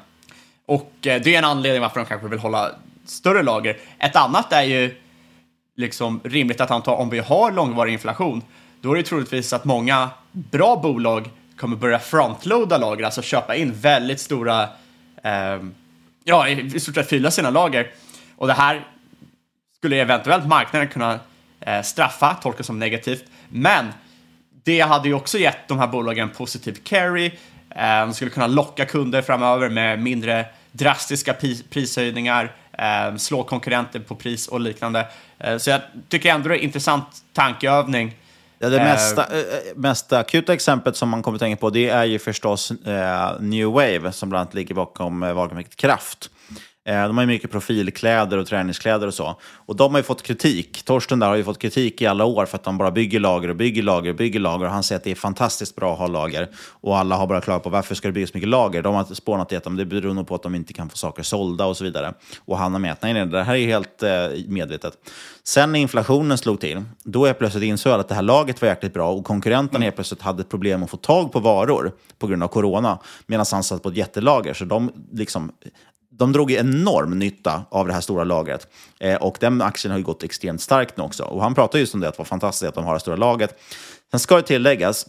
[0.65, 2.71] Och eh, det är en anledning varför de kanske vill hålla
[3.05, 3.77] större lager.
[3.99, 4.95] Ett annat är ju
[5.75, 8.43] liksom rimligt att anta om vi har långvarig inflation,
[8.81, 13.73] då är det troligtvis att många bra bolag kommer börja frontloada lager, alltså köpa in
[13.73, 14.63] väldigt stora,
[15.23, 15.59] eh,
[16.23, 17.91] ja, i stort sett fylla sina lager.
[18.35, 18.87] Och det här
[19.77, 21.19] skulle eventuellt marknaden kunna
[21.59, 23.85] eh, straffa, tolka som negativt, men
[24.69, 27.25] det hade ju också gett de här bolagen positiv carry.
[27.75, 33.99] Eh, de skulle kunna locka kunder framöver med mindre drastiska pri- prishöjningar, eh, slå konkurrenter
[33.99, 35.07] på pris och liknande.
[35.39, 38.15] Eh, så jag tycker ändå det är en intressant tankeövning.
[38.59, 39.25] Ja, det mesta,
[39.75, 43.67] mest akuta exemplet som man kommer att tänka på det är ju förstås eh, New
[43.67, 46.29] Wave som bland annat ligger bakom eh, varumärket Kraft.
[46.89, 49.39] Eh, de har ju mycket profilkläder och träningskläder och så.
[49.55, 50.83] Och de har ju fått kritik.
[50.85, 53.49] Torsten där har ju fått kritik i alla år för att de bara bygger lager
[53.49, 54.65] och bygger lager och bygger lager.
[54.65, 56.49] Och han säger att det är fantastiskt bra att ha lager.
[56.81, 58.81] Och alla har bara klagat på varför ska det byggas så mycket lager?
[58.81, 61.23] De har spånat i att det beror nog på att de inte kan få saker
[61.23, 62.13] sålda och så vidare.
[62.45, 64.09] Och han har mätt, nej, nej, det här är helt eh,
[64.47, 64.93] medvetet.
[65.43, 68.69] Sen när inflationen slog till, då är plötsligt insåg jag att det här laget var
[68.69, 72.43] jäkligt bra och konkurrenterna helt plötsligt hade problem att få tag på varor på grund
[72.43, 74.53] av corona, medan han satt på ett jättelager.
[74.53, 75.51] Så de liksom
[76.19, 78.67] de drog ju enorm nytta av det här stora lagret.
[78.99, 81.23] Eh, och den aktien har ju gått extremt starkt nu också.
[81.23, 83.15] Och han pratar just om det, att det var fantastiskt att de har det stora
[83.15, 83.59] lagret.
[84.11, 85.05] Sen ska det tilläggas,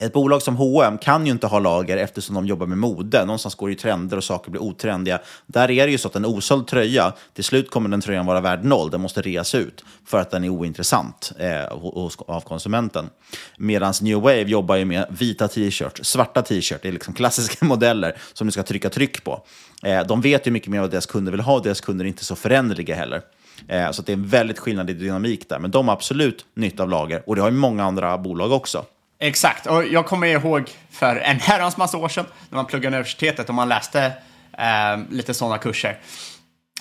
[0.00, 3.24] ett bolag som H&M kan ju inte ha lager eftersom de jobbar med mode.
[3.24, 5.20] Någonstans går det ju trender och saker blir otrendiga.
[5.46, 8.40] Där är det ju så att en osåld tröja, till slut kommer den tröjan vara
[8.40, 8.90] värd noll.
[8.90, 13.10] Den måste reas ut för att den är ointressant eh, hos, av konsumenten.
[13.56, 18.16] Medan New Wave jobbar ju med vita t-shirts, svarta t-shirts, det är liksom klassiska modeller
[18.32, 19.42] som du ska trycka tryck på.
[19.82, 22.08] Eh, de vet ju mycket mer vad deras kunder vill ha och deras kunder är
[22.08, 23.22] inte så föränderliga heller.
[23.68, 25.58] Eh, så det är en väldigt skillnad i dynamik där.
[25.58, 28.84] Men de har absolut nytta av lager och det har ju många andra bolag också.
[29.20, 33.48] Exakt, och jag kommer ihåg för en herrans massa år sedan när man pluggade universitetet
[33.48, 34.12] och man läste
[34.58, 35.98] eh, lite sådana kurser.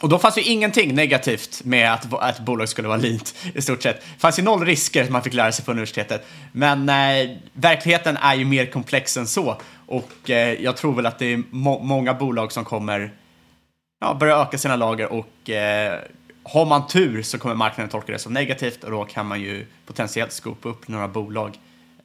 [0.02, 3.62] Och då fanns ju ingenting negativt med att, att ett bolag skulle vara leant i
[3.62, 4.02] stort sett.
[4.02, 6.28] Det fanns ju noll risker som man fick lära sig på universitetet.
[6.52, 9.58] Men eh, verkligheten är ju mer komplex än så.
[9.88, 13.12] Och eh, jag tror väl att det är må många bolag som kommer
[14.02, 16.00] ja, börja öka sina lager och eh,
[16.44, 19.66] har man tur så kommer marknaden tolka det som negativt och då kan man ju
[19.86, 21.58] potentiellt skopa upp några bolag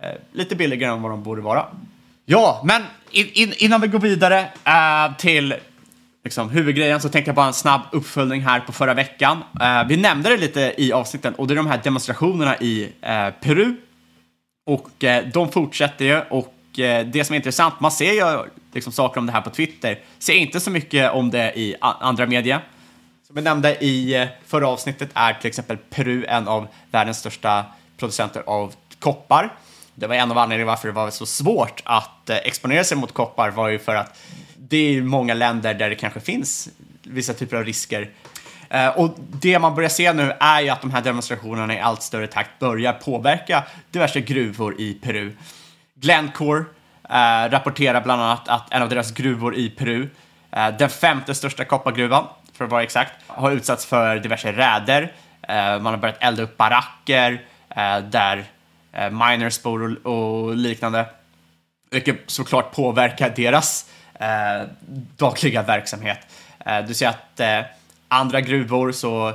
[0.02, 1.66] Eh, lite billigare än vad de borde vara.
[2.24, 5.54] Ja, men in, in, innan vi går vidare eh, till
[6.24, 9.42] liksom, huvudgrejen så tänkte jag bara en snabb uppföljning här på förra veckan.
[9.60, 13.28] Eh, vi nämnde det lite i avsnitten och det är de här demonstrationerna i eh,
[13.40, 13.74] Peru.
[14.66, 18.92] Och eh, de fortsätter ju och eh, det som är intressant, man ser ju liksom,
[18.92, 22.60] saker om det här på Twitter, ser inte så mycket om det i andra media.
[23.26, 27.64] Som vi nämnde i eh, förra avsnittet är till exempel Peru en av världens största
[27.96, 29.52] producenter av koppar.
[29.94, 33.14] Det var en av anledningarna varför det var så svårt att eh, exponera sig mot
[33.14, 34.18] koppar var ju för att
[34.56, 36.68] det är många länder där det kanske finns
[37.02, 38.10] vissa typer av risker.
[38.70, 42.02] Eh, och det man börjar se nu är ju att de här demonstrationerna i allt
[42.02, 45.32] större takt börjar påverka diverse gruvor i Peru.
[45.94, 51.34] Glencore uh, rapporterar bland annat att en av deras gruvor i Peru, uh, den femte
[51.34, 55.12] största koppargruvan för att vara exakt, har utsatts för diverse räder.
[55.80, 57.40] man har börjat elda upp baracker
[58.10, 58.44] där
[58.92, 61.06] Eh, miners bor och, och liknande.
[61.90, 64.68] Vilket såklart påverkar deras eh,
[65.16, 66.18] dagliga verksamhet.
[66.66, 67.60] Eh, du ser att eh,
[68.08, 69.28] andra gruvor så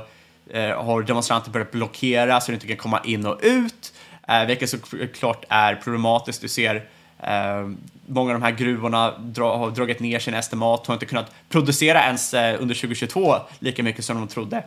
[0.50, 3.92] eh, har demonstranter börjat blockera så du inte kan komma in och ut,
[4.28, 6.40] eh, vilket såklart är problematiskt.
[6.40, 6.74] Du ser
[7.22, 7.68] eh,
[8.06, 12.04] många av de här gruvorna dra, har dragit ner sina estimat, har inte kunnat producera
[12.04, 14.64] ens eh, under 2022 lika mycket som de trodde.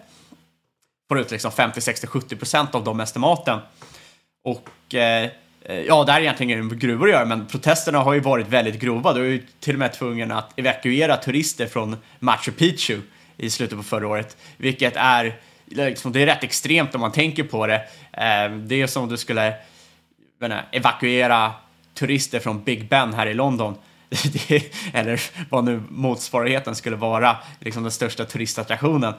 [1.07, 3.59] Får ut liksom 50, 60, 70 procent av de estimaten.
[4.43, 5.23] Och Eh,
[5.61, 8.47] eh, ja, det här är egentligen med gruvor att göra, men protesterna har ju varit
[8.47, 9.13] väldigt grova.
[9.13, 12.99] Du är ju till och med tvungen att evakuera turister från Machu Picchu
[13.37, 17.43] i slutet på förra året, vilket är, liksom, det är rätt extremt om man tänker
[17.43, 17.75] på det.
[18.11, 19.53] Eh, det är som om du skulle
[20.39, 21.51] inte, evakuera
[21.93, 23.75] turister från Big Ben här i London.
[24.93, 29.13] eller vad nu motsvarigheten skulle vara, liksom den största turistattraktionen.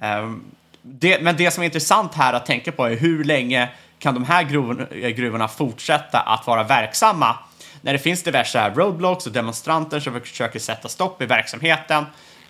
[0.00, 0.44] Ehm,
[0.82, 3.68] det, men det som är intressant här att tänka på är hur länge
[4.04, 7.38] kan de här eh, gruvorna fortsätta att vara verksamma
[7.80, 12.04] när det finns diverse roadblocks och demonstranter som försöker sätta stopp i verksamheten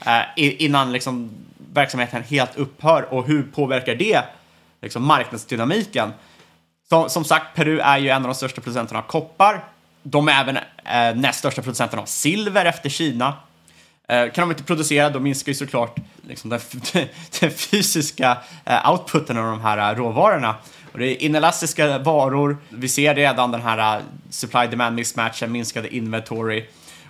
[0.07, 1.31] eh, innan liksom,
[1.73, 4.25] verksamheten helt upphör och hur påverkar det
[4.83, 6.13] liksom, marknadsdynamiken?
[6.89, 9.65] Som, som sagt, Peru är ju en av de största producenterna av koppar.
[10.03, 13.35] De är även eh, näst största producenten av silver efter Kina.
[14.09, 15.97] Eh, kan de inte producera, då minskar ju såklart
[16.29, 16.61] liksom, den,
[17.41, 20.57] den fysiska eh, outputen av de här eh, råvarorna.
[20.95, 22.57] Och det är inelastiska varor.
[22.69, 26.65] Vi ser redan den här äh, supply-demand mismatchen, minskade inventory.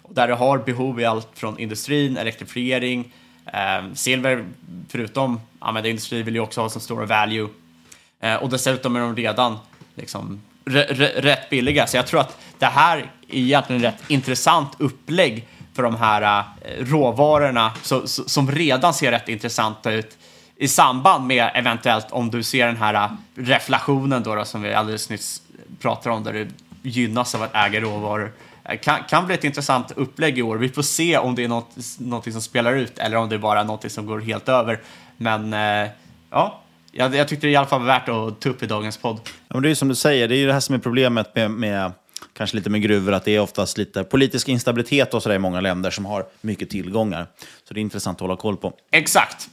[0.09, 3.13] Där du har behov i allt från industrin, elektrifiering,
[3.47, 4.45] eh, silver,
[4.89, 7.49] förutom använda industri, vill ju också ha som stora value.
[8.21, 9.59] Eh, och dessutom är de redan
[9.95, 11.87] liksom, rätt billiga.
[11.87, 16.45] Så jag tror att det här är egentligen ett rätt intressant upplägg för de här
[16.63, 20.19] äh, råvarorna så, så, som redan ser rätt intressanta ut
[20.57, 24.75] i samband med eventuellt om du ser den här äh, reflationen då, då som vi
[24.75, 25.43] alldeles nyss
[25.81, 26.49] pratade om där du
[26.83, 28.33] gynnas av att äga råvaror.
[28.65, 30.57] Äh, kan, kan bli ett intressant upplägg i år.
[30.57, 33.39] Vi får se om det är något, något som spelar ut eller om det är
[33.39, 34.81] bara något som går helt över.
[35.17, 35.91] Men eh,
[36.31, 36.63] ja,
[36.93, 39.21] jag, jag tyckte det i alla fall var värt att ta upp i dagens podd.
[39.25, 41.35] Ja, men det är som du säger, det är ju det här som är problemet
[41.35, 41.93] med, med
[42.33, 45.61] kanske lite med gruvor, att det är oftast lite politisk instabilitet och sådär i många
[45.61, 47.27] länder som har mycket tillgångar.
[47.69, 48.73] Så det är intressant att hålla koll på.
[48.91, 49.49] Exakt.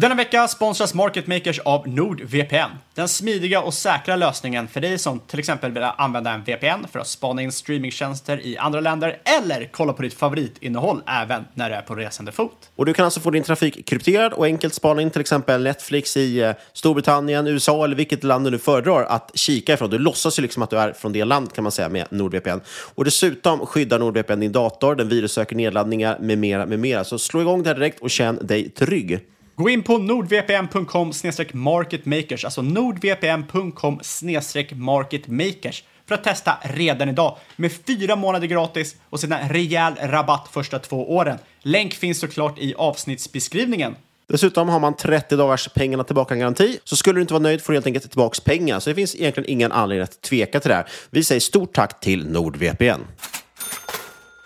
[0.00, 2.70] Denna vecka sponsras Market Makers av NordVPN.
[2.94, 6.98] Den smidiga och säkra lösningen för dig som till exempel vill använda en VPN för
[6.98, 11.76] att spana in streamingtjänster i andra länder eller kolla på ditt favoritinnehåll även när du
[11.76, 12.70] är på resande fot.
[12.76, 16.16] Och du kan alltså få din trafik krypterad och enkelt spana in till exempel Netflix
[16.16, 19.90] i eh, Storbritannien, USA eller vilket land du nu föredrar att kika ifrån.
[19.90, 22.60] Du låtsas ju liksom att du är från det land kan man säga med NordVPN.
[22.94, 27.04] Och dessutom skyddar NordVPN din dator, den virussöker nedladdningar med mera, med mera.
[27.04, 29.20] Så slå igång det här direkt och känn dig trygg.
[29.60, 31.12] Gå in på nordvpn.com
[31.52, 34.00] marketmakers, alltså nordvpn.com
[34.72, 40.78] marketmakers för att testa redan idag med fyra månader gratis och sedan rejäl rabatt första
[40.78, 41.38] två åren.
[41.62, 43.96] Länk finns såklart i avsnittsbeskrivningen.
[44.28, 46.78] Dessutom har man 30 dagars pengarna tillbaka-garanti.
[46.84, 48.80] Så skulle du inte vara nöjd får du helt enkelt tillbaka pengar.
[48.80, 50.88] Så det finns egentligen ingen anledning att tveka till det här.
[51.10, 53.00] Vi säger stort tack till NordVPN.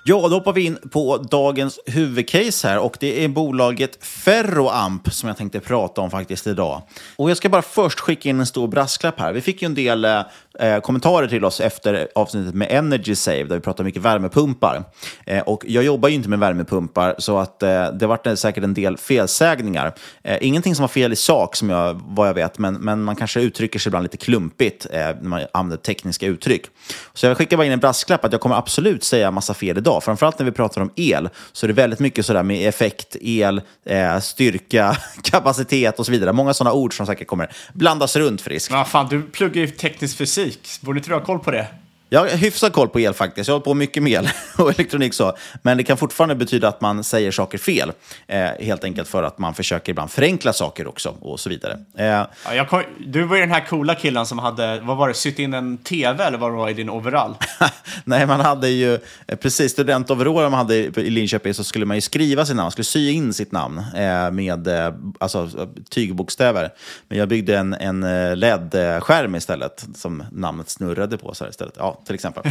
[0.06, 5.28] Ja, då hoppar vi in på dagens huvudcase här och det är bolaget Ferroamp som
[5.28, 6.82] jag tänkte prata om faktiskt idag.
[7.16, 9.32] Och jag ska bara först skicka in en stor brasklapp här.
[9.32, 10.20] Vi fick ju en del eh,
[10.58, 14.84] eh, kommentarer till oss efter avsnittet med Energy Save där vi pratade mycket värmepumpar.
[15.26, 18.74] Eh, och jag jobbar ju inte med värmepumpar så att eh, det varit säkert en
[18.74, 19.94] del felsägningar.
[20.24, 23.16] Eh, ingenting som var fel i sak som jag, vad jag vet, men, men man
[23.16, 26.66] kanske uttrycker sig ibland lite klumpigt eh, när man använder tekniska uttryck.
[27.14, 30.04] Så jag skickar bara in en brasklapp att jag kommer absolut säga massa fel idag.
[30.04, 33.62] Framförallt när vi pratar om el så är det väldigt mycket sådär med effekt, el,
[33.86, 36.32] eh, styrka, kapacitet och så vidare.
[36.32, 38.72] Många sådana ord som säkert kommer blandas runt friskt.
[38.72, 40.43] Vad fan, du pluggar ju teknisk fysik.
[40.80, 41.66] Borde inte du ha koll på det?
[42.14, 43.48] Jag har hyfsat koll på el faktiskt.
[43.48, 45.36] Jag har hållit på mycket med el och elektronik så.
[45.62, 47.92] Men det kan fortfarande betyda att man säger saker fel.
[48.26, 51.78] Eh, helt enkelt för att man försöker ibland förenkla saker också och så vidare.
[51.98, 55.14] Eh, Ja, kom, du var ju den här coola killen som hade, vad var det,
[55.14, 57.34] sytt in en tv eller vad det var i din overall.
[58.04, 58.94] Nej, man hade ju
[59.26, 62.72] eh, precis studentoverall man hade i Linköping så skulle man ju skriva sitt namn, man
[62.72, 65.50] skulle sy in sitt namn eh, med eh, alltså,
[65.90, 66.70] tygbokstäver.
[67.08, 71.74] Men jag byggde en, en eh, LED-skärm istället som namnet snurrade på så här istället.
[71.78, 72.42] Ja, till exempel.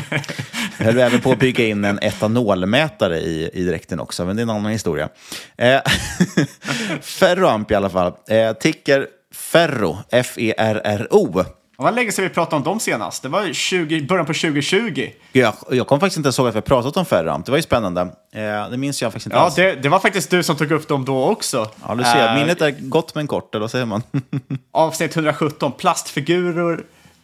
[0.78, 4.40] Jag höll även på att bygga in en etanolmätare i, i dräkten också, men det
[4.42, 5.10] är en annan historia.
[5.58, 5.80] Eh,
[7.02, 8.14] Ferroamp i alla fall.
[8.30, 11.44] Eh, ticker Ferro, F-E-R-R-O.
[11.78, 13.24] Det var länge sedan vi pratade om dem senast.
[13.24, 15.10] Det var 20, början på 2020.
[15.32, 17.46] Jag, jag kom faktiskt inte ihåg att vi pratat om Ferroamp.
[17.46, 18.02] Det var ju spännande.
[18.02, 19.56] Eh, det minns jag faktiskt inte Ja, alls.
[19.56, 21.70] det, det var faktiskt du som tog upp dem då också.
[21.88, 22.28] Ja, du ser.
[22.28, 24.04] Eh, Minnet är gott men kort, eller vad säger man?
[24.72, 26.80] Avsnitt 117, plastfigurer,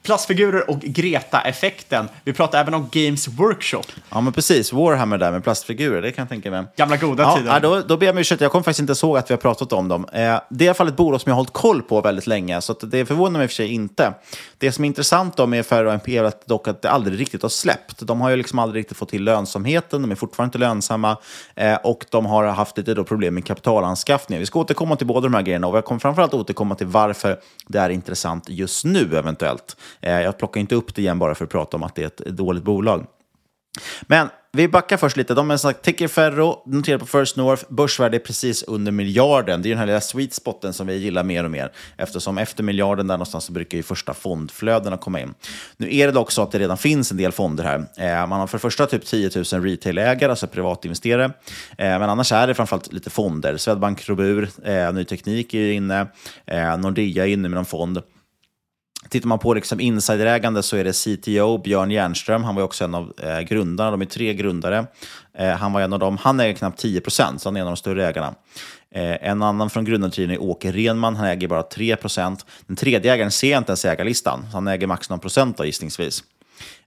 [0.10, 2.10] plastfigurer och Greta-effekten.
[2.24, 3.84] Vi pratar även om Games Workshop.
[4.10, 4.74] Ja, men precis.
[4.74, 6.64] Warhammer där med plastfigurer, det kan jag tänka mig.
[6.76, 7.54] Gamla goda ja, tiden.
[7.54, 9.40] Ja, då, då ber jag om ursäkt, jag kommer faktiskt inte ihåg att vi har
[9.40, 10.06] pratat om dem.
[10.14, 12.28] Eh, det är i alla fall ett bolag som jag har hållit koll på väldigt
[12.28, 14.14] länge, så det förvånar mig i och för sig inte.
[14.58, 17.42] Det som är intressant då med Ferro MP är att dock att det aldrig riktigt
[17.42, 18.00] har släppt.
[18.00, 21.18] De har ju liksom aldrig riktigt fått till lönsamheten, de är fortfarande inte lönsamma
[21.56, 24.40] eh, och de har haft lite då problem med kapitalanskaffning.
[24.40, 27.40] Vi ska återkomma till båda de här grejerna och jag kommer framförallt återkomma till varför
[27.68, 29.78] det är intressant just nu eventuellt.
[30.02, 32.08] Eh, jag plockar inte upp det igen bara för att prata om att det är
[32.08, 33.06] ett dåligt bolag.
[34.02, 35.34] Men vi backar först lite.
[35.34, 39.62] De är som sagt Ticker Ferro, noterade på First North, börsvärde är precis under miljarden.
[39.62, 41.72] Det är den här lilla sweet spoten som vi gillar mer och mer.
[41.98, 45.34] Eftersom efter miljarden där någonstans så brukar ju första fondflödena komma in.
[45.78, 47.76] Nu är det dock så att det redan finns en del fonder här.
[48.22, 51.26] Eh, man har för det första typ 10 000 retailägare, alltså privatinvesterare.
[51.26, 51.32] Eh,
[51.78, 53.58] men annars är det framförallt lite fonder.
[53.58, 54.50] Swedbank Robur,
[54.92, 56.08] Ny Teknik är inne,
[56.78, 58.02] Nordea är inne med någon fond.
[59.10, 62.44] Tittar man på liksom insiderägande så är det CTO Björn Jernström.
[62.44, 63.92] Han var också en av eh, grundarna.
[63.92, 64.86] De är tre grundare.
[65.38, 66.18] Eh, han var en av dem.
[66.18, 68.36] Han äger knappt 10 procent, så han är en av de större ägarna.
[68.92, 71.16] Eh, en annan från grundartiden är Åke Renman.
[71.16, 72.46] Han äger bara 3 procent.
[72.68, 74.46] Den tredje ägaren ser jag inte ens i ägarlistan.
[74.54, 76.24] Han äger max någon procent då, gissningsvis.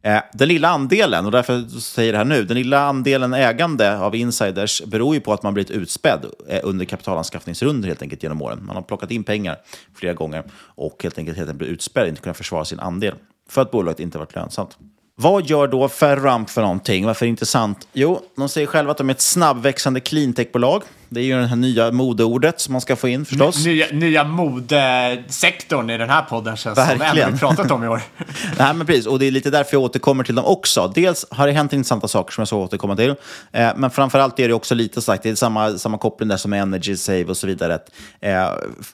[0.02, 3.98] Eh, den lilla andelen, och därför säger jag det här nu, den lilla andelen ägande
[3.98, 8.42] av insiders beror ju på att man blivit utspädd eh, under kapitalanskaffningsrundor helt enkelt genom
[8.42, 8.66] åren.
[8.66, 9.56] Man har plockat in pengar
[9.94, 13.14] flera gånger och helt enkelt, helt enkelt blivit utspädd, inte kunnat försvara sin andel
[13.48, 14.78] för att bolaget inte varit lönsamt.
[15.14, 17.06] Vad gör då Ferramp för någonting?
[17.06, 17.88] Varför är det intressant?
[17.92, 20.82] Jo, de säger själva att de är ett snabbväxande cleantechbolag.
[21.12, 23.64] Det är ju det här nya modeordet som man ska få in förstås.
[23.64, 26.98] Nya, nya modesektorn i den här podden känns som.
[26.98, 27.25] Verkligen.
[27.25, 28.01] Har vi pratat om i år.
[28.59, 29.07] Nej, men precis.
[29.07, 30.92] Och det är lite därför jag återkommer till dem också.
[30.94, 33.14] Dels har det hänt intressanta saker som jag ska återkomma till.
[33.53, 36.51] Eh, men framförallt är det också lite sagt, det är samma, samma koppling där som
[36.51, 37.79] med Energy Save och så vidare.
[38.20, 38.51] Eh,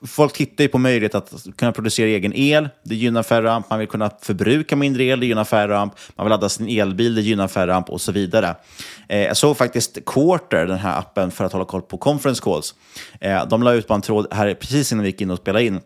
[0.06, 2.68] folk tittar ju på möjlighet att kunna producera egen el.
[2.82, 3.70] Det gynnar Ferramp.
[3.70, 5.20] Man vill kunna förbruka mindre el.
[5.20, 5.92] Det gynnar Ferramp.
[6.16, 7.14] Man vill ladda sin elbil.
[7.14, 8.54] Det gynnar Ferramp och så vidare.
[9.08, 12.74] Eh, jag såg faktiskt Quarter, den här appen för att hålla koll på conference calls.
[13.20, 15.64] Eh, de la ut på en tråd här precis innan vi gick in och spelade
[15.64, 15.80] in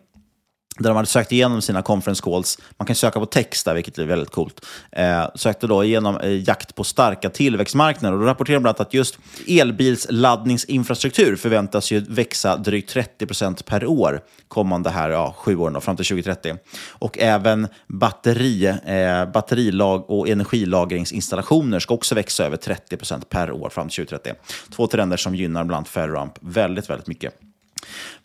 [0.77, 2.57] där de hade sökt igenom sina conference calls.
[2.77, 4.65] Man kan söka på text där, vilket är väldigt coolt.
[4.91, 8.13] Eh, sökte då igenom eh, jakt på starka tillväxtmarknader.
[8.13, 13.85] Och då rapporterar de bland annat att just elbilsladdningsinfrastruktur förväntas ju växa drygt 30% per
[13.85, 16.55] år kommande här, ja, sju år då, fram till 2030.
[16.89, 23.89] Och även batteri, eh, batterilag och energilagringsinstallationer ska också växa över 30% per år fram
[23.89, 24.33] till 2030.
[24.75, 27.33] Två trender som gynnar bland annat Ferroamp väldigt, väldigt mycket.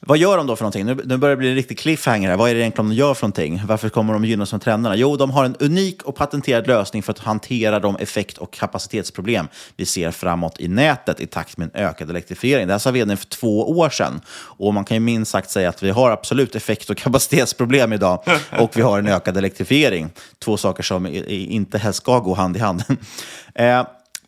[0.00, 0.86] Vad gör de då för någonting?
[0.86, 2.36] Nu, nu börjar det bli en riktig cliffhanger här.
[2.36, 3.62] Vad är det egentligen de gör för någonting?
[3.66, 4.96] Varför kommer de gynnas som trenderna?
[4.96, 9.48] Jo, de har en unik och patenterad lösning för att hantera de effekt och kapacitetsproblem
[9.76, 12.66] vi ser framåt i nätet i takt med en ökad elektrifiering.
[12.66, 14.20] Det här sa vdn för två år sedan.
[14.30, 18.22] Och man kan ju minst sagt säga att vi har absolut effekt och kapacitetsproblem idag
[18.58, 20.10] och vi har en ökad elektrifiering.
[20.38, 22.82] Två saker som inte helst ska gå hand i hand.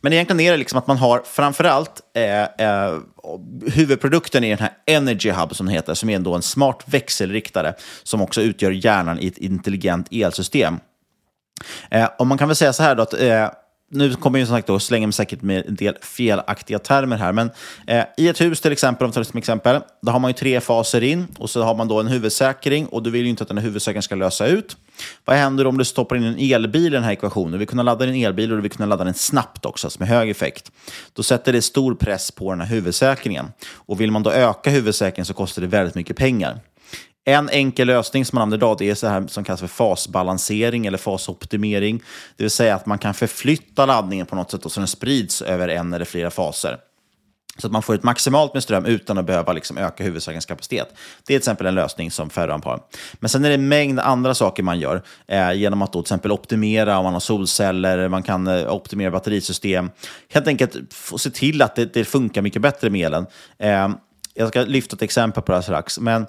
[0.00, 2.98] Men egentligen är det liksom att man har framförallt eh, eh,
[3.66, 8.22] huvudprodukten i den här Energy Hub som heter, som är ändå en smart växelriktare som
[8.22, 10.80] också utgör hjärnan i ett intelligent elsystem.
[11.90, 13.50] Eh, och man kan väl säga så här då att eh,
[13.92, 17.32] nu kommer jag som sagt då slänga mig säkert med en del felaktiga termer här,
[17.32, 17.50] men
[17.86, 20.32] eh, i ett hus till exempel, om vi tar som exempel, då har man ju
[20.32, 23.42] tre faser in och så har man då en huvudsäkring och du vill ju inte
[23.42, 24.76] att den här huvudsäkringen ska lösa ut.
[25.24, 27.52] Vad händer om du stoppar in en elbil i den här ekvationen?
[27.52, 29.98] Du vill kunna ladda din elbil och du vill kunna ladda den snabbt också, alltså
[29.98, 30.72] med hög effekt.
[31.12, 33.46] Då sätter det stor press på den här huvudsäkringen.
[33.74, 36.60] Och vill man då öka huvudsäkringen så kostar det väldigt mycket pengar.
[37.24, 40.86] En enkel lösning som man använder idag det är så här som kallas för fasbalansering
[40.86, 42.02] eller fasoptimering.
[42.36, 45.42] Det vill säga att man kan förflytta laddningen på något sätt och så den sprids
[45.42, 46.78] över en eller flera faser.
[47.58, 50.88] Så att man får ut maximalt med ström utan att behöva liksom öka huvudsakens kapacitet.
[50.88, 52.82] Det är till exempel en lösning som Ferroamp har.
[53.14, 55.02] Men sen är det en mängd andra saker man gör.
[55.28, 59.10] Eh, genom att då till exempel optimera om man har solceller, man kan eh, optimera
[59.10, 59.90] batterisystem.
[60.28, 63.26] Helt enkelt få se till att det, det funkar mycket bättre med elen.
[63.58, 63.88] Eh,
[64.34, 65.98] jag ska lyfta ett exempel på det här strax.
[65.98, 66.26] Men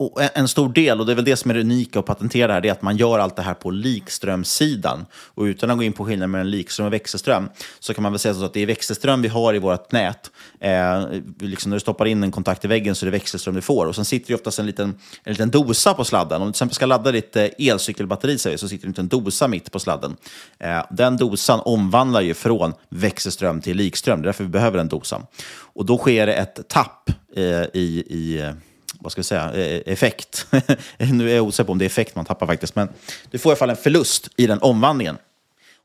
[0.00, 2.52] och en stor del, och det är väl det som är det unika och patenterade
[2.52, 5.06] här, det är att man gör allt det här på likströmssidan.
[5.34, 7.48] Och utan att gå in på skillnaden mellan likström och växelström,
[7.80, 10.30] så kan man väl säga så att det är växelström vi har i vårt nät.
[10.60, 11.04] Eh,
[11.40, 13.86] liksom när du stoppar in en kontakt i väggen så är det växelström du får.
[13.86, 16.42] Och sen sitter det oftast en liten, en liten dosa på sladden.
[16.42, 19.08] Om du till exempel ska ladda ditt eh, elcykelbatteri elcykelbatteri så sitter det inte en
[19.08, 20.16] dosa mitt på sladden.
[20.58, 24.22] Eh, den dosan omvandlar ju från växelström till likström.
[24.22, 25.26] Det är därför vi behöver den dosan.
[25.74, 28.52] Och då sker det ett tapp eh, i, i eh,
[29.00, 30.46] vad ska vi säga, eh, eh, effekt.
[30.98, 32.88] nu är jag osäker på om det är effekt man tappar faktiskt, men
[33.30, 35.16] du får i alla fall en förlust i den omvandlingen.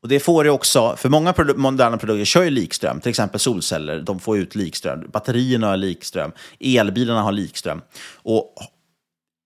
[0.02, 3.40] Och det får du också, för många produ moderna produkter kör ju likström, till exempel
[3.40, 7.82] solceller, de får ut likström, batterierna har likström, elbilarna har likström.
[8.14, 8.54] Och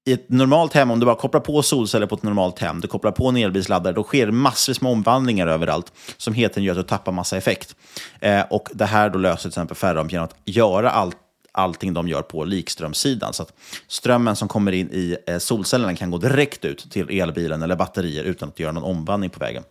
[0.06, 2.88] i ett normalt hem, om du bara kopplar på solceller på ett normalt hem, du
[2.88, 6.88] kopplar på en elbilsladdare, då sker massvis med omvandlingar överallt som helt enkelt gör att
[6.88, 7.76] du tappar massa effekt.
[8.20, 11.18] Eh, och det här då löser till exempel Ferrom genom att göra allt
[11.52, 13.34] allting de gör på likströmssidan.
[13.34, 13.54] Så att
[13.88, 18.24] strömmen som kommer in i eh, solcellerna kan gå direkt ut till elbilen eller batterier
[18.24, 19.64] utan att göra någon omvandling på vägen.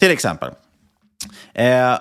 [0.00, 0.50] Till exempel.
[1.54, 1.98] Eh,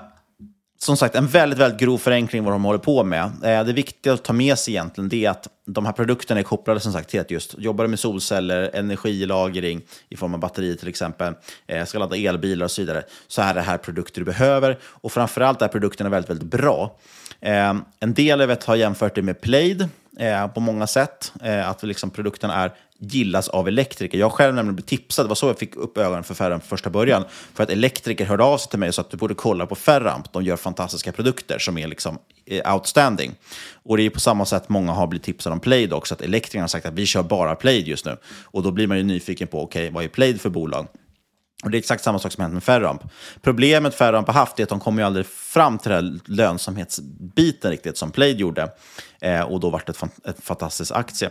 [0.80, 3.24] som sagt, en väldigt, väldigt grov förenkling vad de håller på med.
[3.24, 6.44] Eh, det viktiga att ta med sig egentligen det är att de här produkterna är
[6.44, 10.76] kopplade som sagt till att just jobbar du med solceller, energilagring i form av batterier
[10.76, 11.34] till exempel,
[11.68, 14.78] eh, ska ladda elbilar och så vidare, så är det här produkter du behöver.
[14.84, 16.98] Och framförallt är produkterna väldigt, väldigt bra.
[17.42, 21.34] Eh, en del jag vet har jämfört det med Plaid eh, på många sätt.
[21.44, 24.18] Eh, att liksom produkten är gillas av elektriker.
[24.18, 26.70] Jag själv nämligen blev tipsad, det var så jag fick upp ögonen för Ferramp från
[26.70, 27.26] första början.
[27.54, 29.76] För att elektriker hörde av sig till mig och sa att du borde kolla på
[29.76, 30.34] Ferramp.
[30.34, 33.36] De gör fantastiska produkter som är liksom eh, outstanding.
[33.84, 36.14] Och det är på samma sätt många har blivit tipsade om Plaid också.
[36.14, 38.18] Att elektrikerna har sagt att vi kör bara Plaid just nu.
[38.44, 40.88] Och då blir man ju nyfiken på, okej, okay, vad är Plaid för bolag?
[41.64, 43.02] Och det är exakt samma sak som hänt med Ferramp.
[43.42, 47.72] Problemet Ferramp har haft är att de kommer ju aldrig fram till den här lönsamhetsbiten
[47.72, 48.72] riktigt som Plaid gjorde.
[49.22, 51.30] Eh, och då vart det ett, fantastisk aktie.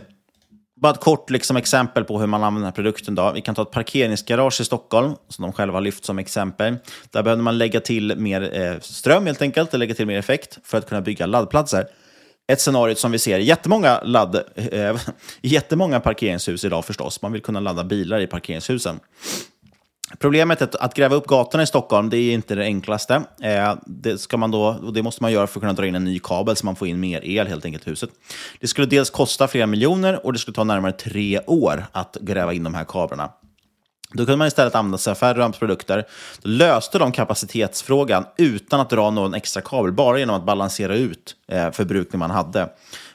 [0.81, 3.15] Bara ett kort liksom, exempel på hur man använder den här produkten.
[3.15, 3.31] Då.
[3.31, 6.77] Vi kan ta ett parkeringsgarage i Stockholm, som de själva har lyft som exempel.
[7.11, 10.77] Där behöver man lägga till mer eh, ström helt enkelt, lägga till mer effekt för
[10.77, 11.87] att kunna bygga laddplatser.
[12.51, 14.97] Ett scenario som vi ser i jättemånga, ladd, eh,
[15.41, 17.21] jättemånga parkeringshus idag förstås.
[17.21, 18.99] Man vill kunna ladda bilar i parkeringshusen.
[20.19, 23.21] Problemet är att gräva upp gatorna i Stockholm, det är inte det enklaste.
[23.41, 25.95] Eh, det, ska man då, och det måste man göra för att kunna dra in
[25.95, 28.09] en ny kabel så man får in mer el helt enkelt i huset.
[28.59, 32.53] Det skulle dels kosta flera miljoner och det skulle ta närmare tre år att gräva
[32.53, 33.29] in de här kablarna.
[34.13, 36.05] Då kunde man istället använda sig av Ferroamps produkter.
[36.41, 41.35] Då löste de kapacitetsfrågan utan att dra någon extra kabel, bara genom att balansera ut
[41.47, 42.69] eh, förbrukning man hade.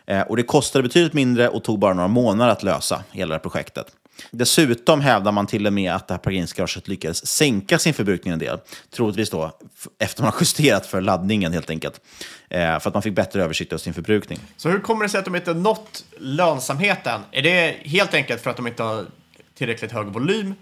[0.06, 3.34] Eh, och det kostade betydligt mindre och tog bara några månader att lösa hela det
[3.34, 3.86] här projektet.
[4.30, 8.38] Dessutom hävdar man till och med att det här parkeringsgaraget lyckades sänka sin förbrukning en
[8.38, 8.58] del.
[8.90, 9.58] Troligtvis då
[9.98, 12.00] efter man har justerat för laddningen helt enkelt.
[12.48, 14.38] Eh, för att man fick bättre översikt över sin förbrukning.
[14.56, 17.20] Så hur kommer det sig att de inte nått lönsamheten?
[17.30, 19.06] Är det helt enkelt för att de inte har
[19.54, 20.54] tillräckligt hög volym?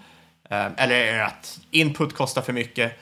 [0.50, 2.92] Eh, Eller är det att input kostar för mycket?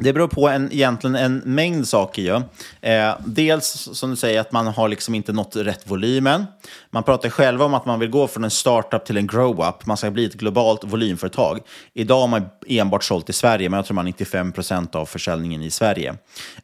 [0.00, 2.22] Det beror på en, egentligen en mängd saker.
[2.22, 2.42] Ju.
[2.90, 6.46] Eh, dels som du säger att man har liksom inte nått rätt volymen.
[6.90, 9.86] Man pratar själva om att man vill gå från en startup till en grow-up.
[9.86, 11.60] Man ska bli ett globalt volymföretag.
[11.94, 15.06] Idag har man enbart sålt i Sverige, men jag tror man har 95 procent av
[15.06, 16.14] försäljningen i Sverige.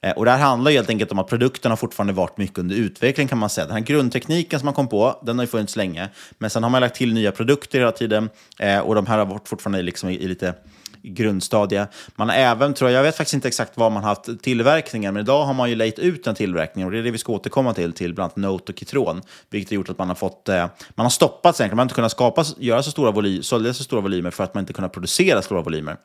[0.00, 2.76] Eh, och det här handlar helt enkelt om att produkterna har fortfarande varit mycket under
[2.76, 3.66] utveckling kan man säga.
[3.66, 6.08] Den här grundtekniken som man kom på, den har ju funnits länge.
[6.38, 9.26] Men sen har man lagt till nya produkter hela tiden eh, och de här har
[9.26, 10.54] varit fortfarande liksom i, i lite
[11.02, 11.86] grundstadie.
[12.16, 15.14] Man har även, tror jag, jag vet faktiskt inte exakt var man har haft tillverkningen,
[15.14, 17.32] men idag har man ju lejt ut den tillverkningen och det är det vi ska
[17.32, 20.48] återkomma till, till bland annat Note och Kitron, vilket har gjort att man har fått,
[20.48, 23.74] eh, man har stoppat sig, man har inte kunnat skapa, göra så stora, voly, så
[23.74, 25.96] stora volymer för att man inte kunnat producera stora volymer.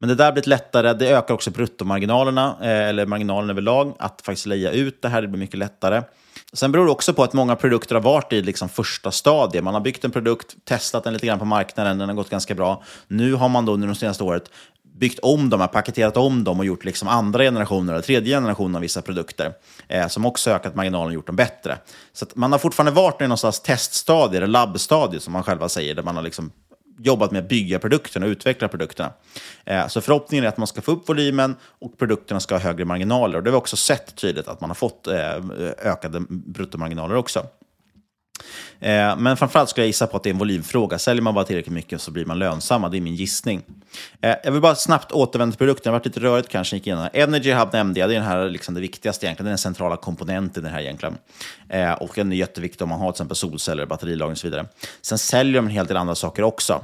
[0.00, 0.92] Men det där blir lättare.
[0.92, 5.22] Det ökar också bruttomarginalerna, eh, eller marginalen överlag, att faktiskt leja ut det här.
[5.22, 6.02] Det blir mycket lättare.
[6.52, 9.64] Sen beror det också på att många produkter har varit i liksom första stadiet.
[9.64, 12.54] Man har byggt en produkt, testat den lite grann på marknaden, den har gått ganska
[12.54, 12.82] bra.
[13.08, 14.50] Nu har man då under de senaste året
[14.98, 18.82] byggt om dem, paketerat om dem och gjort liksom andra generationer eller tredje generationen av
[18.82, 19.52] vissa produkter
[19.88, 21.78] eh, som också ökat marginalen och gjort dem bättre.
[22.12, 25.68] Så att man har fortfarande varit i någon slags teststadie, eller labbstadie som man själva
[25.68, 26.50] säger, där man har liksom
[26.98, 29.12] jobbat med att bygga produkterna och utveckla produkterna.
[29.64, 32.84] Eh, så förhoppningen är att man ska få upp volymen och produkterna ska ha högre
[32.84, 33.38] marginaler.
[33.38, 35.36] Och det har vi också sett tydligt att man har fått eh,
[35.78, 37.46] ökade bruttomarginaler också.
[38.80, 40.98] Eh, men framförallt skulle jag gissa på att det är en volymfråga.
[40.98, 42.88] Säljer man bara tillräckligt mycket så blir man lönsamma.
[42.88, 43.62] Det är min gissning.
[44.20, 45.82] Eh, jag vill bara snabbt återvända till produkten.
[45.82, 46.76] Det har varit lite rörigt kanske.
[46.76, 47.08] Gick igenom.
[47.12, 48.08] Energy Hub nämnde jag.
[48.08, 49.44] Det är den här, liksom det viktigaste egentligen.
[49.44, 51.16] Det är den centrala komponenten i det här egentligen.
[51.68, 54.66] Eh, och den är jätteviktig om man har till exempel solceller, batterilagring och så vidare.
[55.02, 56.82] Sen säljer de en hel del andra saker också.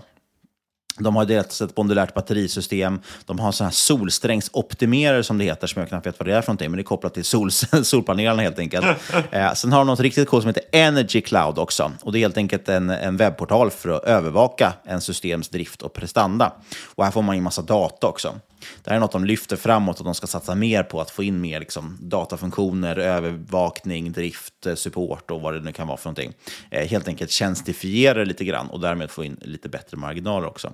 [0.98, 5.80] De har dels ett modulärt batterisystem, de har sådana här solsträngsoptimerare som det heter, som
[5.80, 7.50] jag knappt vet vad det är för någonting, men det är kopplat till sol,
[7.82, 8.86] solpanelerna helt enkelt.
[9.30, 11.92] eh, sen har de något riktigt coolt som heter Energy Cloud också.
[12.02, 15.92] Och det är helt enkelt en, en webbportal för att övervaka en systems drift och
[15.92, 16.52] prestanda.
[16.94, 18.34] Och här får man in massa data också.
[18.82, 21.22] Det här är något de lyfter framåt och de ska satsa mer på att få
[21.22, 26.06] in mer liksom, datafunktioner, övervakning, drift, eh, support och vad det nu kan vara för
[26.06, 26.32] någonting.
[26.70, 30.72] Eh, helt enkelt tjänstifiera det lite grann och därmed få in lite bättre marginaler också.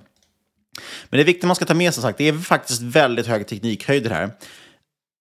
[1.09, 3.43] Men det är viktigt man ska ta med sig, sagt, det är faktiskt väldigt höga
[3.43, 4.31] teknikhöjder här.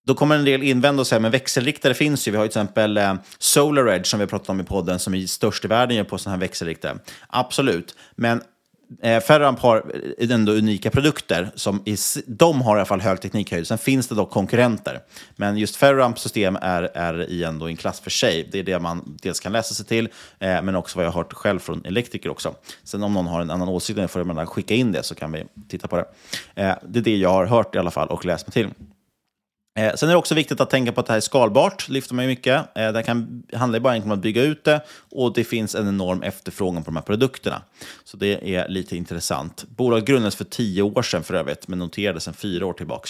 [0.06, 2.30] Då kommer en del invända och säga, men växelriktare finns ju.
[2.30, 5.14] Vi har ju till exempel eh, SolarEdge som vi har pratat om i podden, som
[5.14, 6.98] är störst i världen gör på sådana här växelriktare.
[7.28, 8.42] Absolut, men
[9.02, 9.84] eh, Ferramp har
[10.18, 11.50] ändå unika produkter.
[11.54, 13.66] Som i, de har i alla fall hög teknikhöjd.
[13.66, 15.00] Sen finns det dock konkurrenter.
[15.36, 18.48] Men just Ferramps system är, är i ändå en klass för sig.
[18.52, 21.22] Det är det man dels kan läsa sig till, eh, men också vad jag har
[21.22, 22.54] hört själv från elektriker också.
[22.84, 25.44] Sen om någon har en annan åsikt får man skicka in det så kan vi
[25.68, 26.04] titta på det.
[26.54, 28.68] Eh, det är det jag har hört i alla fall och läst mig till.
[29.78, 32.14] Eh, sen är det också viktigt att tänka på att det här är skalbart, lyfter
[32.14, 32.76] man ju mycket.
[32.78, 35.88] Eh, det kan, handlar ju bara om att bygga ut det och det finns en
[35.88, 37.62] enorm efterfrågan på de här produkterna.
[38.04, 39.64] Så det är lite intressant.
[39.68, 43.08] Bolaget grundades för tio år sedan för övrigt, men noterades sedan fyra år tillbaka.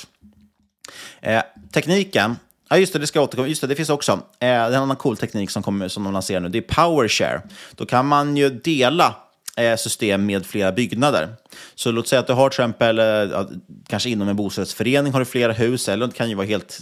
[1.20, 1.42] Eh,
[1.72, 2.36] tekniken,
[2.72, 3.48] Ja, just det, det ska återkomma.
[3.48, 4.12] Just det, det finns också.
[4.12, 6.48] Eh, det är en annan cool teknik som, kommer, som de lanserar nu.
[6.48, 7.42] Det är PowerShare.
[7.74, 9.14] Då kan man ju dela
[9.60, 11.28] Eh, system med flera byggnader.
[11.74, 13.46] Så låt säga att du har till exempel, eh,
[13.88, 16.80] kanske inom en bostadsförening har du flera hus, eller det kan ju vara helt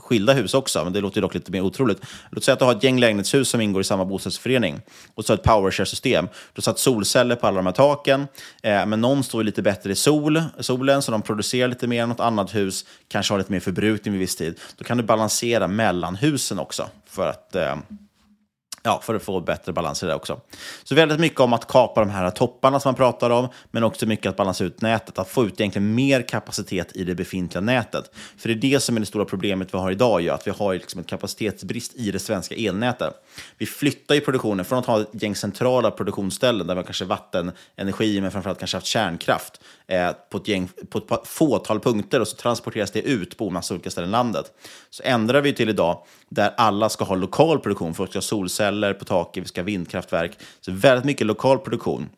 [0.00, 2.00] skilda hus också, men det låter ju dock lite mer otroligt.
[2.30, 4.80] Låt säga att du har ett gäng lägenhetshus som ingår i samma bostadsförening
[5.14, 6.24] och så ett PowerShare-system.
[6.26, 8.26] Du har satt solceller på alla de här taken,
[8.62, 12.08] eh, men någon står lite bättre i sol, solen, så de producerar lite mer än
[12.08, 14.58] något annat hus, kanske har lite mer förbrukning vid viss tid.
[14.76, 17.76] Då kan du balansera mellan husen också för att eh,
[18.86, 20.40] Ja, för att få bättre balans i det också.
[20.84, 24.06] Så väldigt mycket om att kapa de här topparna som man pratar om, men också
[24.06, 28.10] mycket att balansera ut nätet, att få ut egentligen mer kapacitet i det befintliga nätet.
[28.38, 30.50] För det är det som är det stora problemet vi har idag, ju, att vi
[30.50, 33.14] har liksom en kapacitetsbrist i det svenska elnätet.
[33.58, 37.04] Vi flyttar ju produktionen från att ha ett gäng centrala produktionsställen där vi har kanske
[37.04, 42.28] vattenenergi, men framförallt kanske haft kärnkraft, eh, på, ett gäng, på ett fåtal punkter och
[42.28, 44.52] så transporteras det ut på massa olika ställen i landet.
[44.90, 47.94] Så ändrar vi till idag där alla ska ha lokal produktion.
[47.94, 50.38] Folk ska ha solceller på taket, vi ska ha vindkraftverk.
[50.60, 52.08] Så väldigt mycket lokal produktion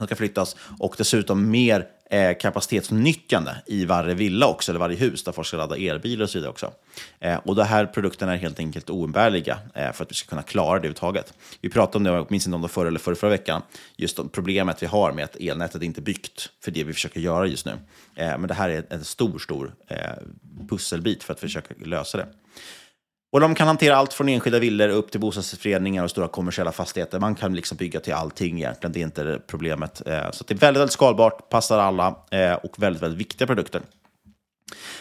[0.00, 5.24] som ska flyttas och dessutom mer eh, kapacitetsnyttjande i varje villa också, eller varje hus
[5.24, 6.72] där folk ska ladda elbilar och så vidare också.
[7.20, 10.42] Eh, och de här produkterna är helt enkelt oumbärliga eh, för att vi ska kunna
[10.42, 11.34] klara det uttaget.
[11.60, 13.62] Vi pratade om det, jag minns inte om det förra eller förra, förra veckan,
[13.96, 17.20] just om problemet vi har med att elnätet inte är byggt för det vi försöker
[17.20, 17.72] göra just nu.
[18.14, 19.98] Eh, men det här är en stor, stor eh,
[20.68, 22.26] pusselbit för att försöka lösa det.
[23.32, 27.18] Och de kan hantera allt från enskilda villor upp till bostadsrättsföreningar och stora kommersiella fastigheter.
[27.20, 30.06] Man kan liksom bygga till allting egentligen, det är inte problemet.
[30.06, 33.82] Eh, så det är väldigt, väldigt skalbart, passar alla eh, och väldigt, väldigt viktiga produkter.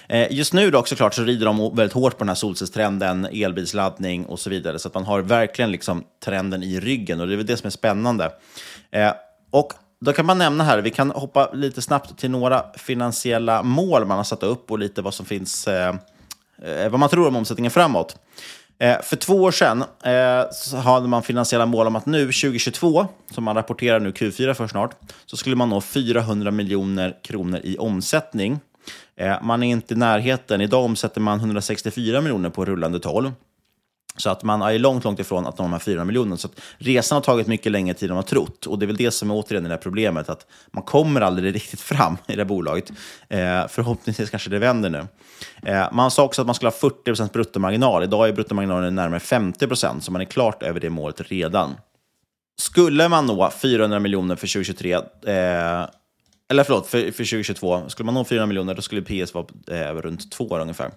[0.07, 4.25] Eh, just nu dock såklart så rider de väldigt hårt på den här solcellstrenden, elbilsladdning
[4.25, 4.80] och så vidare.
[4.80, 7.67] Så att man har verkligen liksom trenden i ryggen och det är väl det som
[7.67, 8.32] är spännande.
[9.51, 14.05] Och då kan man nämna här, vi kan hoppa lite snabbt till några finansiella mål
[14.05, 15.95] man har satt upp och lite vad som finns, eh,
[16.64, 18.16] Eh, vad man tror om omsättningen framåt.
[18.80, 23.07] Eh, för två år sedan eh, så hade man finansiella mål om att nu 2022,
[23.32, 24.95] som man rapporterar nu Q4 för snart,
[25.26, 28.60] så skulle man nå 400 miljoner kronor i omsättning.
[29.16, 30.62] Eh, man är inte i närheten.
[30.62, 33.32] Idag omsätter man 164 miljoner på rullande 12.
[34.18, 36.38] Så att man är långt, långt ifrån att nå de här 400 miljonerna.
[36.38, 38.66] Så att resan har tagit mycket längre tid än man trott.
[38.66, 41.55] Och det är väl det som är återigen det här problemet, att man kommer aldrig
[41.55, 42.91] riktigt fram i det här bolaget.
[43.30, 45.07] Eh, förhoppningsvis kanske det vänder nu.
[45.63, 48.03] Eh, man sa också att man skulle ha 40% bruttomarginal.
[48.03, 51.75] Idag är bruttomarginalen närmare 50% så man är klart över det målet redan.
[52.61, 55.85] Skulle man nå 400 miljoner för 2023, eh,
[56.51, 59.93] eller förlåt, för, för 2022, skulle man nå 400 miljoner då skulle PS vara eh,
[59.93, 60.91] runt 2 år ungefär.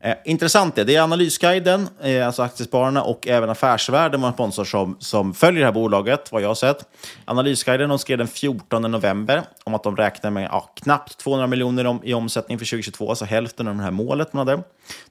[0.00, 4.96] Eh, intressant är, det är Analysguiden, eh, alltså Aktiespararna och även Affärsvärlden, vår sponsor, som,
[5.00, 6.88] som följer det här bolaget, vad jag har sett.
[7.24, 11.86] Analysguiden de skrev den 14 november om att de räknar med ja, knappt 200 miljoner
[11.86, 14.62] om, i omsättning för 2022, alltså hälften av det här målet man hade.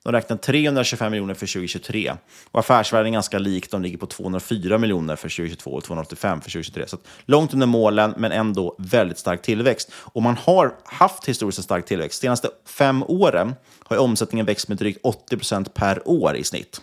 [0.03, 2.13] De räknar 325 miljoner för 2023.
[2.51, 6.49] Och Affärsvärlden är ganska likt, de ligger på 204 miljoner för 2022 och 285 för
[6.49, 6.87] 2023.
[6.87, 9.82] Så att långt under målen, men ändå väldigt stark tillväxt.
[9.93, 12.21] Och man har haft historiskt en stark tillväxt.
[12.21, 13.55] De senaste fem åren
[13.85, 16.81] har omsättningen växt med drygt 80% per år i snitt.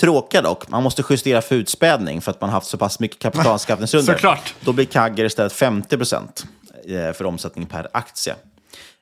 [0.00, 4.12] Tråkiga dock, man måste justera för utspädning för att man haft så pass mycket kapitalanskaffningsrunder.
[4.14, 4.54] Såklart.
[4.60, 8.34] Då blir Kagger istället 50% för omsättning per aktie.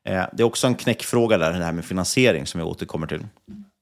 [0.04, 3.26] Eh, Det är också en knäckfråga där, det här med finansiering som jag återkommer till.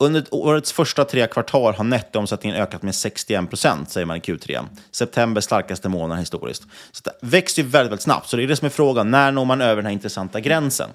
[0.00, 4.64] Under årets första tre kvartal har nettoomsättningen ökat med 61 procent, säger man i Q3.
[4.90, 6.62] September starkaste månad historiskt.
[6.92, 8.28] Så det växer ju väldigt, väldigt snabbt.
[8.28, 10.90] Så det är det som är frågan, när når man över den här intressanta gränsen?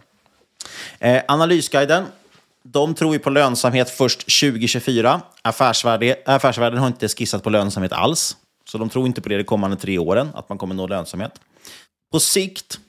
[1.00, 2.06] Eh, analysguiden,
[2.64, 5.22] de tror ju på lönsamhet först 2024.
[5.42, 8.38] Affärsvärde, affärsvärlden har inte skissat på lönsamhet alls.
[8.66, 11.32] Så de tror inte på det de kommande tre åren, att man kommer nå lönsamhet.
[12.12, 12.80] På sikt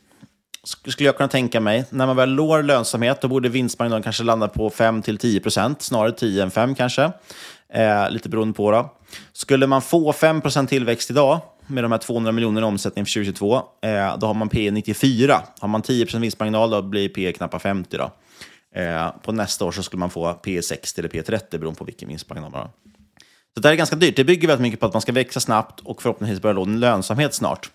[0.64, 4.48] skulle jag kunna tänka mig, när man väl når lönsamhet, då borde vinstmarginalen kanske landa
[4.48, 7.12] på 5-10 procent, snarare 10 än 5 kanske.
[7.72, 8.90] Eh, lite beroende på då.
[9.32, 13.12] Skulle man få 5 procent tillväxt idag, med de här 200 miljonerna i omsättning för
[13.12, 15.42] 2022, eh, då har man P 94.
[15.60, 18.10] Har man 10 procent vinstmarginal, då blir P knappt 50 då.
[18.80, 21.84] Eh, på nästa år så skulle man få P 60 eller P 30 beroende på
[21.84, 22.70] vilken vinstmarginal man har.
[23.54, 24.16] Så det här är ganska dyrt.
[24.16, 27.34] Det bygger väldigt mycket på att man ska växa snabbt och förhoppningsvis börja nå lönsamhet
[27.34, 27.70] snart.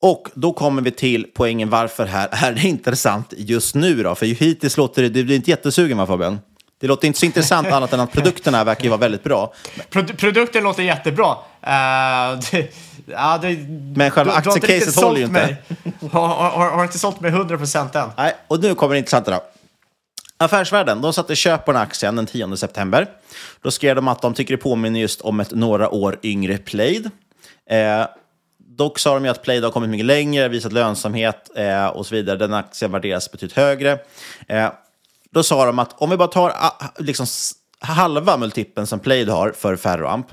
[0.00, 4.14] Och då kommer vi till poängen varför här är det intressant just nu då.
[4.14, 6.40] För ju hittills låter det, du blir inte jättesugen va Fabian?
[6.80, 9.52] Det låter inte så intressant annat än att produkterna verkar ju vara väldigt bra.
[9.90, 11.30] Pro- produkten låter jättebra.
[11.62, 12.74] Eh, det,
[13.06, 13.56] ja, det,
[13.96, 15.56] Men själva aktiecaset håller ju inte.
[16.12, 18.10] Har, har, har inte sålt mig 100% än.
[18.16, 19.40] Nej, och nu kommer det intressanta då.
[20.40, 23.06] Affärsvärlden, de satte köp på den aktien den 10 september.
[23.62, 27.10] Då skrev de att de tycker det påminner just om ett några år yngre Plaid.
[27.70, 28.06] Eh,
[28.78, 32.14] dock sa de ju att Plaid har kommit mycket längre, visat lönsamhet eh, och så
[32.14, 32.36] vidare.
[32.36, 33.98] Den aktien värderas betydligt högre.
[34.48, 34.70] Eh,
[35.30, 37.26] då sa de att om vi bara tar ah, liksom,
[37.80, 40.32] halva multipeln som Plaid har för Ferroamp,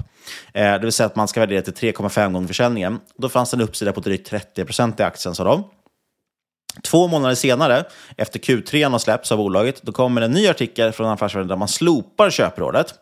[0.53, 3.57] eh, det vill säga att man ska värdera till 3,5 gånger försäljningen, då fanns det
[3.57, 5.63] en uppsida på drygt 30 procent i aktien, sa de.
[6.83, 7.85] Två månader senare,
[8.17, 11.67] efter Q3 har släppts av bolaget, då kommer en ny artikel från Affärsvärlden där man
[11.67, 12.93] slopar köprådet.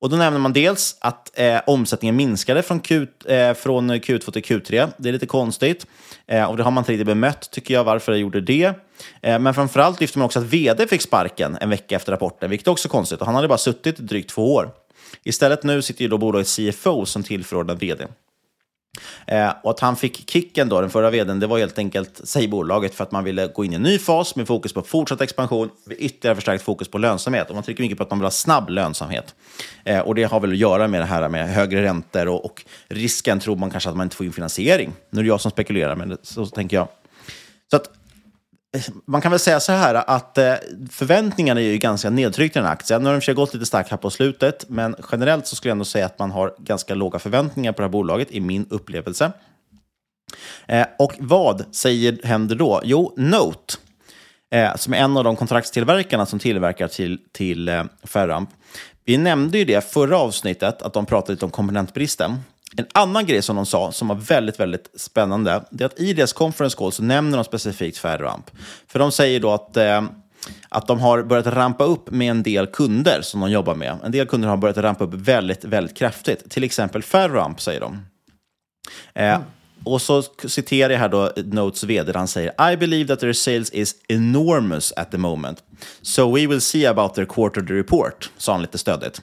[0.00, 4.42] Och då nämner man dels att eh, omsättningen minskade från, Q, eh, från Q2 till
[4.42, 4.88] Q3.
[4.96, 5.86] Det är lite konstigt.
[6.26, 8.72] Eh, och det har man inte riktigt bemött, tycker jag, varför det gjorde det.
[9.22, 12.68] Eh, men framförallt lyfter man också att vd fick sparken en vecka efter rapporten, vilket
[12.68, 13.20] också är konstigt.
[13.20, 14.70] Och han hade bara suttit i drygt två år.
[15.24, 18.06] Istället nu sitter ju då bolagets CFO som tillförordnad vd.
[19.26, 22.48] Eh, och att han fick kicken då, den förra vdn, det var helt enkelt, säger
[22.48, 25.20] bolaget, för att man ville gå in i en ny fas med fokus på fortsatt
[25.20, 27.48] expansion, med ytterligare förstärkt fokus på lönsamhet.
[27.48, 29.34] Och man trycker mycket på att man vill ha snabb lönsamhet.
[29.84, 32.64] Eh, och det har väl att göra med det här med högre räntor och, och
[32.88, 34.92] risken tror man kanske att man inte får in finansiering.
[35.10, 36.88] Nu är det jag som spekulerar, men det, så tänker jag.
[37.70, 37.90] Så att
[39.04, 40.54] man kan väl säga så här att eh,
[40.90, 43.02] förväntningarna är ju ganska nedtryckta i den här aktien.
[43.02, 45.74] Nu har de för gått lite starkt här på slutet, men generellt så skulle jag
[45.74, 49.32] ändå säga att man har ganska låga förväntningar på det här bolaget, i min upplevelse.
[50.66, 52.80] Eh, och vad säger, händer då?
[52.84, 53.74] Jo, Note,
[54.50, 58.50] eh, som är en av de kontraktstillverkarna som tillverkar till, till Ferramp.
[59.04, 62.38] Vi nämnde ju det förra avsnittet, att de pratade lite om komponentbristen.
[62.76, 66.12] En annan grej som de sa, som var väldigt, väldigt spännande, det är att i
[66.12, 68.50] deras conference call så nämner de specifikt Ferroamp.
[68.86, 70.02] För de säger då att eh,
[70.68, 73.98] att de har börjat rampa upp med en del kunder som de jobbar med.
[74.04, 76.50] En del kunder har börjat rampa upp väldigt, väldigt kraftigt.
[76.50, 77.98] Till exempel Ferroamp, säger de.
[79.14, 79.40] Eh,
[79.84, 83.70] och så citerar jag här då Notes vd, han säger I believe that their sales
[83.70, 85.62] is enormous at the moment.
[86.02, 89.22] So we will see about their quarterly report, sa han lite stödigt.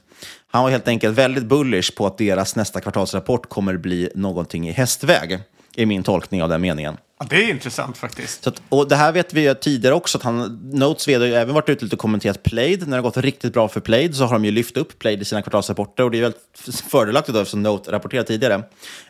[0.52, 4.72] Han var helt enkelt väldigt bullish på att deras nästa kvartalsrapport kommer bli någonting i
[4.72, 5.39] hästväg,
[5.76, 6.98] är min tolkning av den meningen.
[7.20, 8.43] Ja, det är intressant faktiskt.
[8.43, 11.28] Så att, och det här vet vi ju tidigare också, att han, Notes vd har
[11.28, 12.80] ju även varit ute lite och kommenterat Played.
[12.80, 15.22] När det har gått riktigt bra för Played så har de ju lyft upp Played
[15.22, 16.41] i sina kvartalsrapporter och det är väldigt
[16.89, 18.63] fördelaktigt då eftersom Note rapporterade tidigare.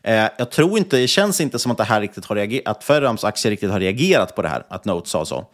[0.03, 2.84] Eh, jag tror inte, det känns inte som att det här riktigt har reagerat, att
[2.84, 5.45] Ferrams aktie riktigt har reagerat på det här, att Note sa så.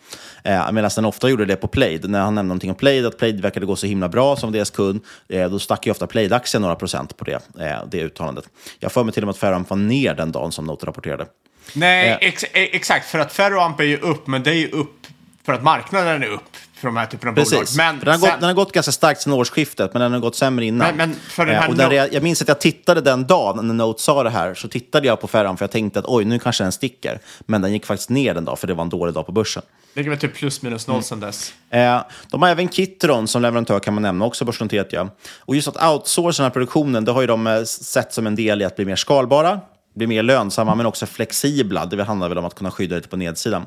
[0.43, 2.09] Eh, Medan den ofta gjorde det på Played.
[2.09, 4.69] När han nämnde någonting om Played, att Played verkade gå så himla bra som deras
[4.69, 8.45] kund, eh, då stack ju ofta Played-aktien några procent på det, eh, det uttalandet.
[8.79, 11.25] Jag får mig till och med att Ferram var ner den dagen som Note rapporterade.
[11.73, 12.17] Nej, Eh.
[12.21, 13.09] ex e- exakt.
[13.09, 15.07] För att Ferroamp är ju upp, men det är ju upp
[15.45, 16.43] för att marknaden är upp
[16.73, 17.49] för de här typerna av bolag.
[17.59, 17.77] Precis.
[17.77, 20.13] Men För den, har sen- gått, den har gått ganska starkt sedan årsskiftet, men den
[20.13, 20.95] har gått sämre innan.
[20.95, 24.01] Men- men Eh, och no- rea- jag minns att jag tittade den dagen när Note
[24.03, 26.63] sa det här, så tittade jag på Ferran för jag tänkte att oj, nu kanske
[26.63, 27.19] den sticker.
[27.39, 29.63] Men den gick faktiskt ner den dag, för det var en dålig dag på börsen.
[29.95, 30.95] ligger väl typ plus minus Mm.
[30.95, 31.53] noll sedan dess.
[31.69, 32.01] Eh,
[32.31, 35.09] de har även Kitron som leverantör kan man nämna, också börsnoterat ja.
[35.39, 38.35] Och just att outsourca den här produktionen, det har ju de eh, sett som en
[38.35, 39.59] del i att bli mer skalbara,
[39.93, 41.85] blir mer lönsamma, men också flexibla.
[41.85, 43.65] Det handlar väl om att kunna skydda lite på nedsidan.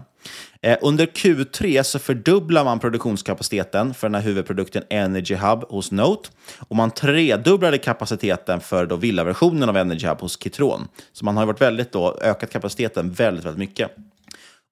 [0.62, 6.28] Eh, under Q3 så fördubblar man produktionskapaciteten för den här huvudprodukten Energy Hub hos Note.
[6.68, 10.88] Och man tredubblade kapaciteten för då villaversionen av Energy Hub hos Kitron.
[11.12, 13.90] Så man har ju varit väldigt då, ökat kapaciteten väldigt, väldigt mycket.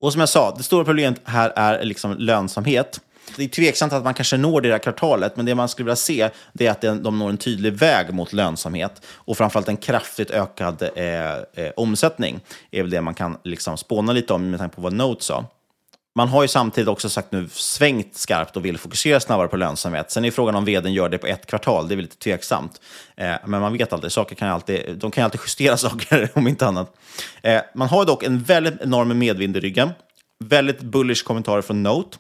[0.01, 3.01] Och som jag sa, det stora problemet här är liksom lönsamhet.
[3.37, 5.97] Det är tveksamt att man kanske når det där kvartalet, men det man skulle vilja
[5.97, 10.31] se det är att de når en tydlig väg mot lönsamhet och framförallt en kraftigt
[10.31, 12.41] ökad eh, eh, omsättning.
[12.71, 15.45] är väl det man kan liksom spåna lite om med tanke på vad Note sa.
[16.17, 20.11] Man har ju samtidigt också sagt nu svängt skarpt och vill fokusera snabbare på lönsamhet.
[20.11, 22.81] Sen är frågan om vdn gör det på ett kvartal, det är väl lite tveksamt.
[23.17, 24.13] Eh, men man vet aldrig.
[24.13, 26.97] saker kan alltid, de kan ju alltid justera saker om inte annat.
[27.43, 29.91] Eh, man har dock en väldigt enorm medvind i ryggen.
[30.45, 32.19] Väldigt bullish kommentarer från Note.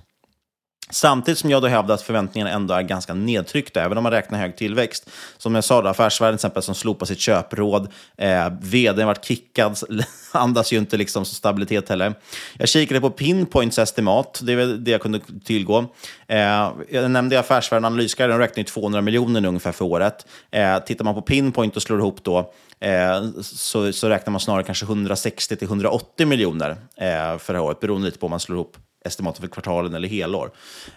[0.90, 4.38] Samtidigt som jag då hävdar att förväntningarna ändå är ganska nedtryckta, även om man räknar
[4.38, 5.10] hög tillväxt.
[5.38, 9.78] Som jag sa, då, affärsvärlden till exempel som slopar sitt köpråd, eh, vdn varit kickad,
[10.32, 12.14] andas ju inte liksom så stabilitet heller.
[12.58, 15.78] Jag kikade på Pinpoints estimat, det är väl det jag kunde tillgå.
[16.26, 20.26] Eh, jag nämnde affärsvärlden Analysguiden, de räknar ju 200 miljoner ungefär för året.
[20.50, 24.62] Eh, tittar man på Pinpoint och slår ihop då, eh, så, så räknar man snarare
[24.62, 28.40] kanske 160 till 180 miljoner eh, för det här året, beroende lite på om man
[28.40, 30.50] slår ihop estimat för kvartalen eller helår.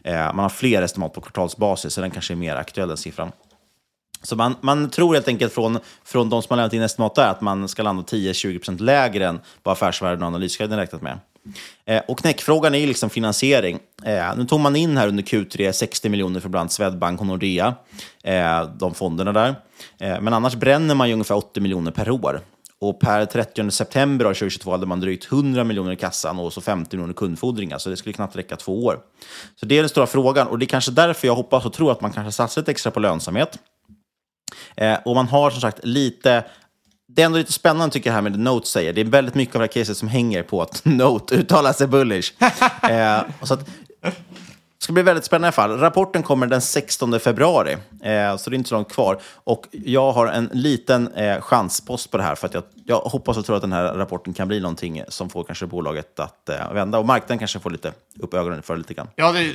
[0.04, 3.32] Eh, man har fler estimat på kvartalsbasis, så den kanske är mer aktuell, den siffran.
[4.22, 7.30] Så man, man tror helt enkelt från, från de som har lämnat in estimat där
[7.32, 11.20] att man ska landa 10-20% lägre än vad Affärsvärlden och Analysguiden räknat med.
[11.86, 13.80] Eh, och knäckfrågan är ju liksom finansiering.
[14.04, 17.28] Eh, nu tog man in här under Q3 60 miljoner för bland annat Swedbank och
[17.28, 17.76] Nordea,
[18.24, 19.56] eh, de fonderna där.
[20.00, 22.42] Eh, men annars bränner man ju ungefär 80 miljoner per år.
[22.82, 26.96] Och per 30 september 2022 hade man drygt 100 miljoner i kassan och så 50
[26.98, 29.00] miljoner kundfordringar, så det skulle knappt räcka två år.
[29.56, 31.92] Så det är den stora frågan och det är kanske därför jag hoppas och tror
[31.92, 33.60] att man kanske satsar lite extra på lönsamhet.
[34.76, 36.44] Eh, och man har som sagt lite
[37.08, 38.94] det är ändå lite spännande tycker jag här med det Note säger.
[38.94, 41.88] Det är väldigt mycket av det här caset som hänger på att Note uttalar sig
[41.88, 42.34] bullish.
[42.90, 43.70] eh, så att,
[44.78, 45.80] det ska bli väldigt spännande i alla fall.
[45.80, 47.72] Rapporten kommer den 16 februari,
[48.04, 49.20] eh, så det är inte så långt kvar.
[49.34, 53.38] Och jag har en liten eh, chanspost på det här, för att jag, jag hoppas
[53.38, 56.74] och tror att den här rapporten kan bli någonting som får kanske bolaget att eh,
[56.74, 57.00] vända.
[57.00, 59.08] Och marknaden kanske får lite upp ögonen för lite grann.
[59.16, 59.54] Ja, det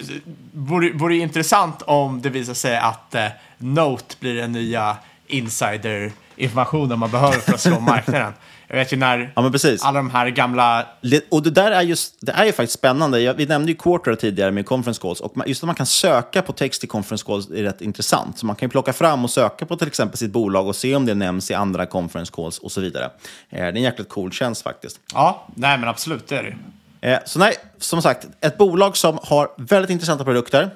[0.52, 3.26] vore, vore intressant om det visar sig att eh,
[3.58, 4.96] Note blir den nya
[5.26, 8.32] insider-informationen man behöver för att slå marknaden.
[8.74, 9.82] Jag vet ju när Ja, men precis.
[9.84, 10.86] alla de här gamla...
[11.30, 13.20] Och det där är, just, det är ju faktiskt spännande.
[13.20, 15.20] Jag, vi nämnde ju Quarter tidigare med conference calls.
[15.20, 18.38] Och just att man kan söka på text i conference calls är rätt intressant.
[18.38, 20.96] Så man kan ju plocka fram och söka på till exempel sitt bolag och se
[20.96, 23.04] om det nämns i andra conference calls och så vidare.
[23.04, 23.10] Eh,
[23.50, 25.00] Det är en jäkligt cool tjänst faktiskt.
[25.14, 26.42] Ja, nej men absolut, det är
[27.00, 27.12] det.
[27.12, 30.70] Eh, Så nej, som sagt, ett bolag som har väldigt intressanta produkter,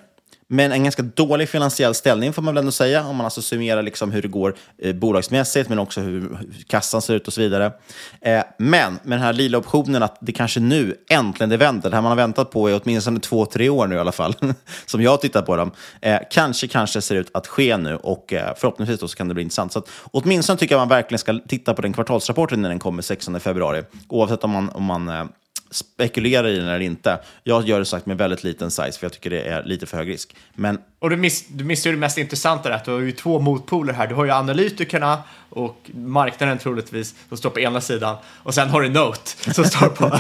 [0.49, 3.83] men en ganska dålig finansiell ställning får man väl ändå säga, om man alltså summerar
[3.83, 7.41] liksom hur det går eh, bolagsmässigt, men också hur, hur kassan ser ut och så
[7.41, 7.73] vidare.
[8.21, 11.97] Eh, men med den här lila optionen att det kanske nu äntligen det vänder, det
[11.97, 14.35] här man har väntat på i åtminstone två, tre år nu i alla fall,
[14.87, 15.71] som jag har tittat på dem,
[16.01, 19.35] eh, kanske, kanske ser ut att ske nu och eh, förhoppningsvis då så kan det
[19.35, 19.73] bli intressant.
[19.73, 23.03] Så att, åtminstone tycker jag man verkligen ska titta på den kvartalsrapporten när den kommer
[23.03, 25.25] 16 februari, oavsett om man, om man eh,
[25.71, 27.19] spekulerar i den eller inte.
[27.45, 29.97] Jag gör det sagt med väldigt liten size, för jag tycker det är lite för
[29.97, 30.37] hög risk.
[30.55, 33.41] Men Och du, miss, du missar ju det mest intressanta, att du har ju två
[33.41, 34.07] motpoler här.
[34.07, 38.17] Du har ju analytikerna och marknaden troligtvis, som står på ena sidan.
[38.27, 40.19] Och sen har du Note, som står på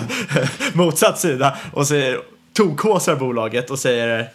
[0.78, 1.56] motsatt sida.
[1.72, 1.94] Och så
[2.62, 4.30] är tokhåsar bolaget och säger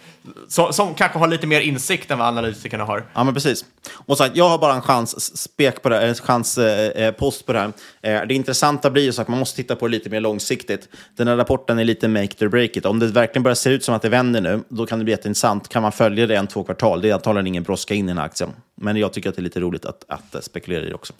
[0.48, 3.04] som, som kanske har lite mer insikt än vad analytikerna har.
[3.14, 3.64] Ja, men precis.
[3.92, 7.14] Och så att jag har bara en chans, spek på det, en chans eh, eh,
[7.14, 7.72] post på det här.
[8.02, 10.88] Eh, det intressanta blir ju så att man måste titta på det lite mer långsiktigt.
[11.16, 12.86] Den här rapporten är lite make it or break it.
[12.86, 15.12] Om det verkligen börjar se ut som att det vänder nu, då kan det bli
[15.12, 15.68] jätteintressant.
[15.68, 17.00] Kan man följa det en, två kvartal?
[17.00, 18.50] Det är antagligen ingen brådska in i den här aktien.
[18.80, 21.12] Men jag tycker att det är lite roligt att, att eh, spekulera i det också.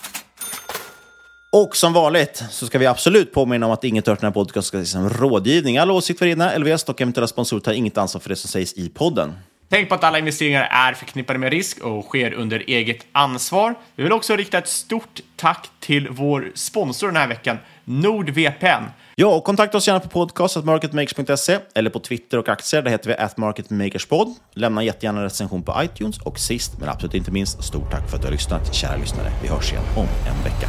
[1.55, 4.63] Och som vanligt så ska vi absolut påminna om att inget hört den här podcasten
[4.63, 5.79] ska ses som rådgivning.
[5.79, 8.89] Alla åsikter egna, LVS och eventuella sponsorer tar inget ansvar för det som sägs i
[8.89, 9.33] podden.
[9.69, 13.75] Tänk på att alla investeringar är förknippade med risk och sker under eget ansvar.
[13.97, 18.85] Vi vill också rikta ett stort tack till vår sponsor den här veckan, NordVPN.
[19.15, 22.83] Ja, och kontakta oss gärna på podcast.marketmakers.se eller på Twitter och aktier.
[22.83, 24.35] Där heter vi atmarketmakerspod.
[24.55, 26.19] Lämna jättegärna en recension på iTunes.
[26.19, 29.33] Och sist, men absolut inte minst, stort tack för att du har lyssnat, kära lyssnare.
[29.43, 30.69] Vi hörs igen om en vecka.